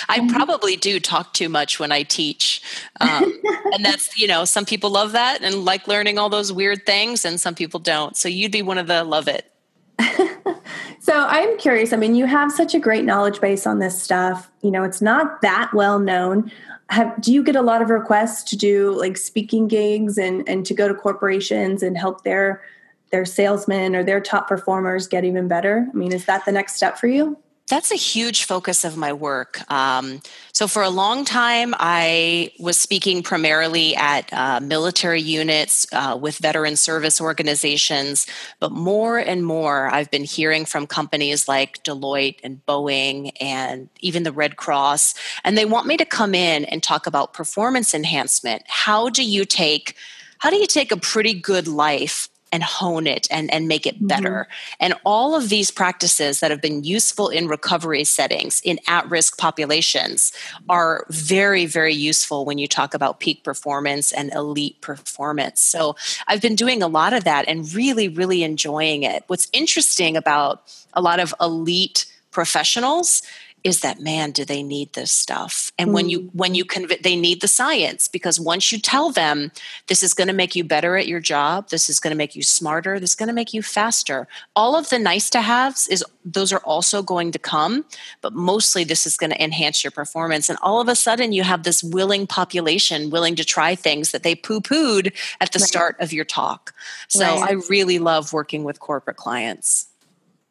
I 0.09 0.29
probably 0.31 0.77
do 0.77 1.01
talk 1.01 1.33
too 1.33 1.49
much 1.49 1.81
when 1.81 1.93
I 1.93 2.03
teach. 2.03 2.63
Um, 3.01 3.41
and 3.73 3.85
that's, 3.85 4.19
you 4.19 4.27
know, 4.27 4.45
some 4.45 4.65
people 4.65 4.91
love 4.91 5.13
that 5.13 5.43
and 5.43 5.65
like 5.65 5.89
learning 5.89 6.19
all 6.19 6.29
those 6.29 6.53
weird 6.53 6.87
things, 6.87 7.25
and 7.25 7.41
some 7.41 7.55
people 7.55 7.81
don't. 7.81 8.17
So 8.17 8.29
you'd 8.29 8.53
be 8.53 8.63
one 8.63 8.79
of 8.79 8.87
the 8.87 9.05
love 9.05 9.29
it. 9.29 9.51
so 11.01 11.13
I'm 11.15 11.57
curious. 11.59 11.93
I 11.93 11.97
mean, 11.97 12.15
you 12.15 12.27
have 12.27 12.53
such 12.53 12.75
a 12.75 12.79
great 12.79 13.05
knowledge 13.05 13.41
base 13.41 13.67
on 13.67 13.79
this 13.79 14.01
stuff. 14.01 14.51
You 14.63 14.71
know, 14.71 14.85
it's 14.85 15.03
not 15.03 15.43
that 15.43 15.73
well 15.75 15.99
known. 15.99 16.53
Have, 16.91 17.21
do 17.21 17.33
you 17.33 17.43
get 17.43 17.57
a 17.57 17.63
lot 17.63 17.83
of 17.83 17.91
requests 17.91 18.45
to 18.51 18.57
do 18.57 18.93
like 18.99 19.17
speaking 19.19 19.69
gigs 19.69 20.17
and, 20.17 20.49
and 20.49 20.65
to 20.67 20.75
go 20.75 20.89
to 20.89 20.95
corporations 20.95 21.83
and 21.83 21.99
help 21.99 22.25
their 22.25 22.63
their 23.11 23.25
salesmen 23.25 23.97
or 23.97 24.05
their 24.05 24.21
top 24.21 24.49
performers 24.49 25.07
get 25.07 25.25
even 25.25 25.49
better? 25.49 25.87
I 25.89 25.97
mean, 25.97 26.13
is 26.13 26.25
that 26.27 26.45
the 26.45 26.53
next 26.53 26.77
step 26.77 26.99
for 26.99 27.07
you? 27.07 27.39
That's 27.69 27.91
a 27.91 27.97
huge 27.97 28.45
focus 28.45 28.83
of 28.83 28.97
my 28.97 29.13
work. 29.13 29.61
Um, 29.71 30.23
so, 30.53 30.67
for 30.67 30.83
a 30.83 30.89
long 30.89 31.27
time, 31.27 31.75
I 31.79 32.51
was 32.59 32.79
speaking 32.79 33.23
primarily 33.23 33.95
at 33.95 34.33
uh, 34.33 34.61
military 34.61 35.21
units 35.21 35.87
uh, 35.93 36.19
with 36.19 36.39
veteran 36.39 36.77
service 36.77 37.21
organizations, 37.21 38.27
but 38.59 38.73
more 38.73 39.19
and 39.19 39.45
more, 39.45 39.89
I've 39.93 40.11
been 40.11 40.25
hearing 40.25 40.65
from 40.65 40.87
companies 40.87 41.47
like 41.47 41.85
Deloitte 41.85 42.39
and 42.43 42.65
Boeing 42.65 43.33
and 43.39 43.91
even 44.01 44.23
the 44.23 44.33
Red 44.33 44.57
Cross, 44.57 45.15
and 45.45 45.59
they 45.59 45.67
want 45.67 45.87
me 45.87 45.99
to 45.99 46.07
come 46.07 46.35
in 46.35 46.65
and 46.65 46.83
talk 46.83 47.07
about 47.07 47.35
performance 47.35 47.93
enhancement. 47.93 48.63
How 48.67 49.11
do 49.11 49.23
you 49.23 49.45
take 49.45 49.95
how 50.39 50.51
do 50.51 50.57
you 50.57 50.67
take 50.67 50.93
a 50.93 50.97
pretty 50.97 51.35
good 51.35 51.67
life 51.67 52.29
and 52.53 52.63
hone 52.63 53.07
it 53.07 53.29
and, 53.31 53.53
and 53.53 53.69
make 53.69 53.87
it 53.87 53.97
mm-hmm. 53.97 54.07
better. 54.07 54.49
Mm-hmm. 54.49 54.77
And 54.81 54.95
all 55.05 55.35
of 55.35 55.49
these 55.49 55.71
practices 55.71 56.41
that 56.41 56.51
have 56.51 56.61
been 56.61 56.85
useful 56.85 57.29
in 57.29 57.49
recovery 57.49 58.05
settings 58.05 58.61
in 58.65 58.79
at 58.87 59.09
risk 59.11 59.39
populations 59.39 60.33
are 60.69 61.07
very, 61.09 61.67
very 61.67 61.95
useful 61.95 62.45
when 62.45 62.59
you 62.59 62.67
talk 62.69 62.95
about 62.95 63.21
peak 63.21 63.45
performance 63.45 64.13
and 64.13 64.33
elite 64.33 64.81
performance. 64.81 65.61
So 65.61 65.97
I've 66.27 66.43
been 66.43 66.57
doing 66.57 66.83
a 66.83 66.89
lot 66.89 67.13
of 67.13 67.25
that 67.25 67.47
and 67.49 67.73
really, 67.75 68.09
really 68.09 68.43
enjoying 68.43 69.03
it. 69.03 69.25
What's 69.27 69.49
interesting 69.53 70.17
about 70.17 70.63
a 70.95 71.01
lot 71.01 71.21
of 71.21 71.35
elite 71.41 72.07
professionals 72.31 73.23
is 73.65 73.81
that 73.81 74.01
man 74.01 74.31
do 74.31 74.45
they 74.45 74.63
need 74.63 74.93
this 74.93 75.11
stuff 75.11 75.73
and 75.79 75.91
mm. 75.91 75.95
when 75.95 76.09
you 76.09 76.31
when 76.33 76.55
you 76.55 76.65
conv- 76.65 77.03
they 77.03 77.17
need 77.17 77.41
the 77.41 77.49
science 77.49 78.09
because 78.09 78.39
once 78.39 78.71
you 78.73 78.79
tell 78.79 79.11
them 79.11 79.51
this 79.89 80.03
is 80.03 80.15
going 80.15 80.29
to 80.29 80.35
make 80.35 80.55
you 80.55 80.65
better 80.65 80.97
at 80.97 81.09
your 81.09 81.21
job 81.21 81.69
this 81.71 81.89
is 81.89 82.01
going 82.01 82.11
to 82.11 82.17
make 82.17 82.37
you 82.37 82.43
smarter 82.43 83.01
this 83.01 83.11
is 83.11 83.17
going 83.17 83.29
to 83.29 83.35
make 83.35 83.53
you 83.53 83.63
faster 83.63 84.29
all 84.55 84.77
of 84.77 84.89
the 84.91 84.99
nice 84.99 85.29
to 85.31 85.41
haves 85.41 85.89
is 85.89 86.05
those 86.25 86.53
are 86.53 86.61
also 86.61 87.03
going 87.03 87.33
to 87.33 87.39
come 87.39 87.85
but 88.21 88.33
mostly 88.33 88.85
this 88.85 89.07
is 89.07 89.17
going 89.17 89.31
to 89.31 89.43
enhance 89.43 89.83
your 89.83 89.91
performance 89.91 90.49
and 90.49 90.59
all 90.63 90.81
of 90.81 90.89
a 90.89 90.95
sudden 90.95 91.33
you 91.33 91.43
have 91.43 91.63
this 91.63 91.83
willing 91.83 92.27
population 92.27 93.11
willing 93.11 93.35
to 93.35 93.45
try 93.45 93.75
things 93.75 94.13
that 94.13 94.23
they 94.23 94.35
poo-pooed 94.35 95.13
at 95.41 95.53
the 95.53 95.59
right. 95.59 95.69
start 95.69 95.97
of 96.01 96.13
your 96.13 96.25
talk 96.25 96.75
so 97.09 97.21
right. 97.21 97.51
i 97.51 97.53
really 97.69 97.99
love 97.99 98.33
working 98.33 98.65
with 98.65 98.81
corporate 98.81 99.17
clients 99.17 99.88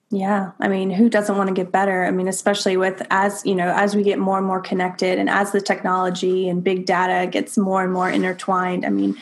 yeah, 0.10 0.52
I 0.62 0.70
mean, 0.70 0.90
who 0.90 1.10
doesn't 1.10 1.36
want 1.36 1.50
to 1.50 1.54
get 1.54 1.72
better? 1.72 2.06
I 2.06 2.12
mean, 2.12 2.30
especially 2.30 2.78
with 2.78 3.06
as 3.10 3.46
you 3.46 3.54
know, 3.54 3.74
as 3.76 3.96
we 3.96 4.04
get 4.04 4.20
more 4.20 4.38
and 4.38 4.48
more 4.48 4.62
connected, 4.62 5.20
and 5.20 5.30
as 5.30 5.52
the 5.52 5.60
technology 5.60 6.48
and 6.48 6.64
big 6.64 6.86
data 6.86 7.30
gets 7.30 7.58
more 7.58 7.84
and 7.84 7.92
more 7.92 8.10
intertwined. 8.10 8.86
I 8.86 8.90
mean, 8.90 9.18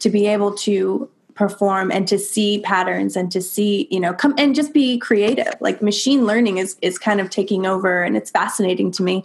to 0.00 0.10
be 0.10 0.26
able 0.26 0.54
to 0.58 1.08
perform 1.36 1.90
and 1.90 2.08
to 2.08 2.18
see 2.18 2.60
patterns 2.60 3.14
and 3.14 3.30
to 3.30 3.40
see 3.42 3.86
you 3.90 4.00
know 4.00 4.12
come 4.12 4.34
and 4.38 4.54
just 4.54 4.72
be 4.72 4.98
creative 4.98 5.52
like 5.60 5.82
machine 5.82 6.24
learning 6.24 6.56
is 6.56 6.76
is 6.80 6.98
kind 6.98 7.20
of 7.20 7.28
taking 7.28 7.66
over 7.66 8.02
and 8.02 8.16
it's 8.16 8.30
fascinating 8.30 8.90
to 8.90 9.02
me 9.02 9.22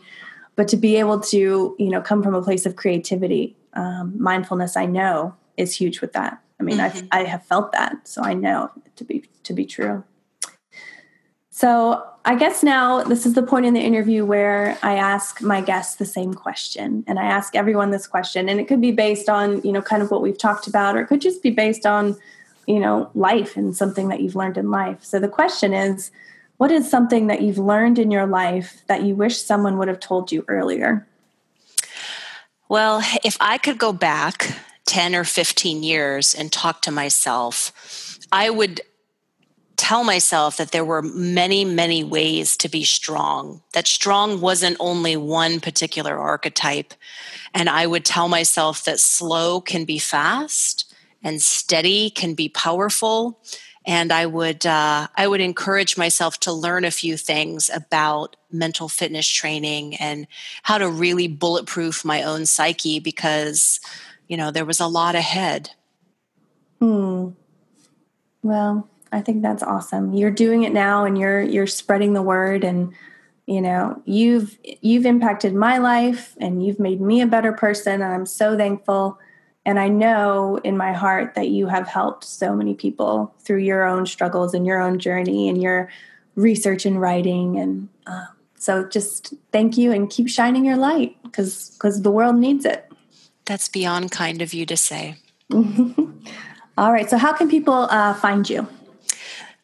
but 0.58 0.68
to 0.68 0.76
be 0.76 0.98
able 0.98 1.22
to 1.22 1.74
you 1.80 1.90
know 1.90 2.02
come 2.02 2.22
from 2.22 2.36
a 2.36 2.42
place 2.42 2.66
of 2.66 2.76
creativity 2.76 3.56
um, 3.76 4.14
mindfulness 4.22 4.76
i 4.76 4.86
know 4.86 5.34
is 5.56 5.74
huge 5.74 6.02
with 6.02 6.12
that 6.12 6.38
i 6.60 6.64
mean 6.64 6.80
mm-hmm. 6.80 7.08
i 7.14 7.22
i 7.22 7.24
have 7.24 7.46
felt 7.46 7.72
that 7.72 8.06
so 8.06 8.22
i 8.22 8.34
know 8.34 8.70
to 8.98 9.06
be 9.06 9.24
to 9.44 9.54
be 9.54 9.66
true 9.66 10.04
so 11.52 12.04
I 12.24 12.36
guess 12.36 12.64
now 12.64 13.04
this 13.04 13.26
is 13.26 13.34
the 13.34 13.44
point 13.44 13.66
in 13.66 13.74
the 13.74 13.82
interview 13.82 14.26
where 14.26 14.78
I 14.84 14.96
ask 14.96 15.42
my 15.42 15.60
guests 15.62 15.96
the 15.96 16.06
same 16.06 16.34
question. 16.34 17.04
And 17.08 17.20
I 17.20 17.24
ask 17.24 17.56
everyone 17.56 17.92
this 17.92 18.08
question. 18.08 18.48
And 18.48 18.60
it 18.60 18.68
could 18.68 18.82
be 18.82 18.92
based 18.92 19.28
on, 19.28 19.62
you 19.64 19.72
know, 19.72 19.82
kind 19.82 20.02
of 20.02 20.12
what 20.12 20.22
we've 20.22 20.38
talked 20.38 20.68
about, 20.68 20.96
or 20.96 21.02
it 21.02 21.08
could 21.08 21.22
just 21.22 21.44
be 21.44 21.50
based 21.50 21.86
on, 21.86 22.16
you 22.68 22.80
know, 22.80 23.10
life 23.16 23.58
and 23.58 23.76
something 23.76 24.08
that 24.10 24.22
you've 24.22 24.36
learned 24.36 24.58
in 24.58 24.70
life. 24.70 25.04
So 25.04 25.20
the 25.20 25.28
question 25.28 25.74
is, 25.74 26.12
what 26.58 26.72
is 26.72 26.90
something 26.90 27.26
that 27.28 27.42
you've 27.42 27.58
learned 27.58 27.98
in 27.98 28.12
your 28.12 28.28
life 28.28 28.84
that 28.86 29.02
you 29.02 29.16
wish 29.16 29.42
someone 29.42 29.80
would 29.80 29.88
have 29.88 30.00
told 30.00 30.32
you 30.32 30.46
earlier? 30.48 31.08
Well, 32.70 33.02
if 33.24 33.36
I 33.42 33.58
could 33.58 33.80
go 33.80 33.92
back 33.92 34.56
10 34.86 35.16
or 35.16 35.24
15 35.24 35.82
years 35.82 36.36
and 36.36 36.52
talk 36.52 36.84
to 36.84 36.92
myself, 36.92 38.20
I 38.32 38.52
would 38.52 38.82
tell 39.82 40.04
myself 40.04 40.58
that 40.58 40.72
there 40.72 40.86
were 40.86 41.02
many, 41.02 41.66
many 41.66 42.04
ways 42.04 42.56
to 42.58 42.70
be 42.70 42.84
strong, 42.84 43.64
that 43.74 43.88
strong 43.88 44.40
wasn't 44.40 44.78
only 44.80 45.18
one 45.18 45.60
particular 45.60 46.20
archetype. 46.20 46.94
And 47.56 47.68
I 47.68 47.88
would 47.88 48.06
tell 48.06 48.28
myself 48.28 48.84
that 48.84 49.00
slow 49.00 49.60
can 49.60 49.84
be 49.84 49.98
fast 49.98 50.94
and 51.24 51.42
steady 51.42 52.12
can 52.12 52.36
be 52.36 52.48
powerful. 52.48 53.42
And 53.84 54.12
I 54.12 54.28
would, 54.28 54.68
uh, 54.68 55.08
I 55.16 55.28
would 55.28 55.42
encourage 55.42 55.98
myself 55.98 56.40
to 56.42 56.54
learn 56.54 56.86
a 56.86 56.92
few 56.92 57.18
things 57.18 57.68
about 57.74 58.36
mental 58.52 58.88
fitness 58.88 59.28
training 59.28 59.96
and 59.96 60.28
how 60.62 60.78
to 60.78 60.88
really 60.88 61.28
bulletproof 61.28 62.06
my 62.06 62.22
own 62.22 62.46
psyche 62.46 63.00
because, 63.00 63.80
you 64.28 64.38
know, 64.38 64.52
there 64.52 64.66
was 64.66 64.80
a 64.80 64.86
lot 64.86 65.16
ahead. 65.16 65.72
Hmm. 66.80 67.30
Well, 68.44 68.91
I 69.12 69.22
think 69.22 69.42
that's 69.42 69.64
awesome. 69.64 70.14
You're 70.14 70.32
doing 70.32 70.64
it 70.64 70.74
now 70.74 71.06
and 71.06 71.18
you're 71.18 71.42
you're 71.42 71.68
spreading 71.68 72.14
the 72.14 72.22
word 72.22 72.64
and 72.64 72.94
you 73.46 73.60
know, 73.60 74.02
you've 74.06 74.58
you've 74.82 75.06
impacted 75.06 75.54
my 75.54 75.78
life 75.78 76.36
and 76.40 76.66
you've 76.66 76.80
made 76.80 77.02
me 77.02 77.22
a 77.22 77.28
better 77.28 77.52
person 77.52 78.02
and 78.02 78.14
I'm 78.14 78.26
so 78.26 78.58
thankful 78.58 79.20
and 79.66 79.80
I 79.80 79.90
know 79.90 80.60
in 80.64 80.78
my 80.78 80.94
heart 80.94 81.36
that 81.36 81.50
you 81.50 81.68
have 81.68 81.88
helped 81.88 82.24
so 82.24 82.56
many 82.56 82.74
people 82.74 83.34
through 83.40 83.60
your 83.60 83.84
own 83.84 84.06
struggles 84.06 84.54
and 84.54 84.66
your 84.66 84.82
own 84.82 85.00
journey 85.00 85.50
and 85.50 85.62
your 85.62 85.90
research 86.36 86.86
and 86.86 87.02
writing 87.02 87.58
and 87.60 87.90
uh, 88.08 88.26
so 88.56 88.88
just 88.88 89.34
thank 89.52 89.76
you 89.76 89.92
and 89.92 90.08
keep 90.08 90.30
shining 90.30 90.64
your 90.64 90.78
light 90.78 91.18
because 91.24 91.72
because 91.72 92.04
the 92.04 92.12
world 92.12 92.36
needs 92.36 92.64
it. 92.64 92.88
That's 93.46 93.68
beyond 93.68 94.12
kind 94.12 94.40
of 94.40 94.54
you 94.54 94.68
to 94.68 94.78
say. 94.78 95.18
All 95.52 96.94
right. 96.94 97.10
So 97.10 97.18
how 97.18 97.34
can 97.34 97.50
people 97.50 97.88
uh, 97.90 98.14
find 98.14 98.48
you? 98.48 98.68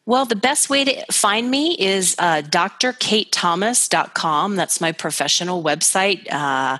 Well, 0.08 0.24
the 0.24 0.36
best 0.36 0.70
way 0.70 0.86
to 0.86 1.04
find 1.12 1.50
me 1.50 1.76
is 1.78 2.16
uh, 2.18 2.40
drkatethomas.com. 2.40 4.56
That's 4.56 4.80
my 4.80 4.92
professional 4.92 5.62
website. 5.62 6.32
Uh, 6.32 6.78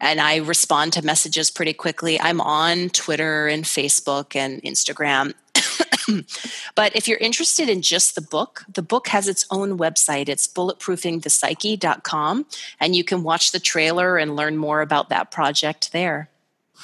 and 0.00 0.18
I 0.18 0.36
respond 0.36 0.94
to 0.94 1.04
messages 1.04 1.50
pretty 1.50 1.74
quickly. 1.74 2.18
I'm 2.18 2.40
on 2.40 2.88
Twitter 2.88 3.46
and 3.46 3.64
Facebook 3.64 4.34
and 4.34 4.62
Instagram. 4.62 5.34
but 6.74 6.96
if 6.96 7.06
you're 7.06 7.18
interested 7.18 7.68
in 7.68 7.82
just 7.82 8.14
the 8.14 8.22
book, 8.22 8.64
the 8.72 8.80
book 8.80 9.08
has 9.08 9.28
its 9.28 9.44
own 9.50 9.76
website. 9.76 10.30
It's 10.30 10.48
bulletproofingthepsyche.com, 10.48 12.46
and 12.80 12.96
you 12.96 13.04
can 13.04 13.22
watch 13.22 13.52
the 13.52 13.60
trailer 13.60 14.16
and 14.16 14.34
learn 14.34 14.56
more 14.56 14.80
about 14.80 15.10
that 15.10 15.30
project 15.30 15.92
there. 15.92 16.30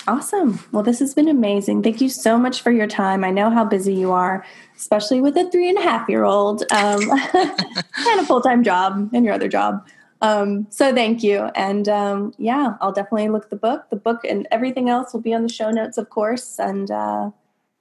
Awesome. 0.06 0.60
Well, 0.72 0.82
this 0.82 1.00
has 1.00 1.14
been 1.14 1.28
amazing. 1.28 1.82
Thank 1.82 2.00
you 2.00 2.08
so 2.08 2.38
much 2.38 2.62
for 2.62 2.70
your 2.70 2.86
time. 2.86 3.24
I 3.24 3.30
know 3.30 3.50
how 3.50 3.64
busy 3.64 3.94
you 3.94 4.12
are, 4.12 4.44
especially 4.76 5.20
with 5.20 5.36
a 5.36 5.50
three 5.50 5.68
and 5.68 5.78
a 5.78 5.82
half 5.82 6.08
year 6.08 6.24
old 6.24 6.62
um, 6.72 7.10
and 7.34 8.20
a 8.20 8.24
full 8.24 8.40
time 8.40 8.62
job 8.62 9.10
and 9.12 9.24
your 9.24 9.34
other 9.34 9.48
job. 9.48 9.86
Um, 10.20 10.66
so 10.70 10.94
thank 10.94 11.22
you. 11.22 11.50
And 11.54 11.88
um, 11.88 12.34
yeah, 12.38 12.74
I'll 12.80 12.92
definitely 12.92 13.28
look 13.28 13.50
the 13.50 13.56
book. 13.56 13.90
The 13.90 13.96
book 13.96 14.24
and 14.24 14.48
everything 14.50 14.88
else 14.88 15.12
will 15.12 15.20
be 15.20 15.34
on 15.34 15.42
the 15.42 15.52
show 15.52 15.70
notes, 15.70 15.98
of 15.98 16.10
course. 16.10 16.58
And 16.58 16.90
uh, 16.90 17.30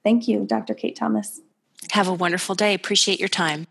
thank 0.04 0.28
you, 0.28 0.44
Dr. 0.44 0.74
Kate 0.74 0.96
Thomas. 0.96 1.40
Have 1.92 2.08
a 2.08 2.14
wonderful 2.14 2.54
day. 2.54 2.74
Appreciate 2.74 3.18
your 3.18 3.28
time. 3.28 3.66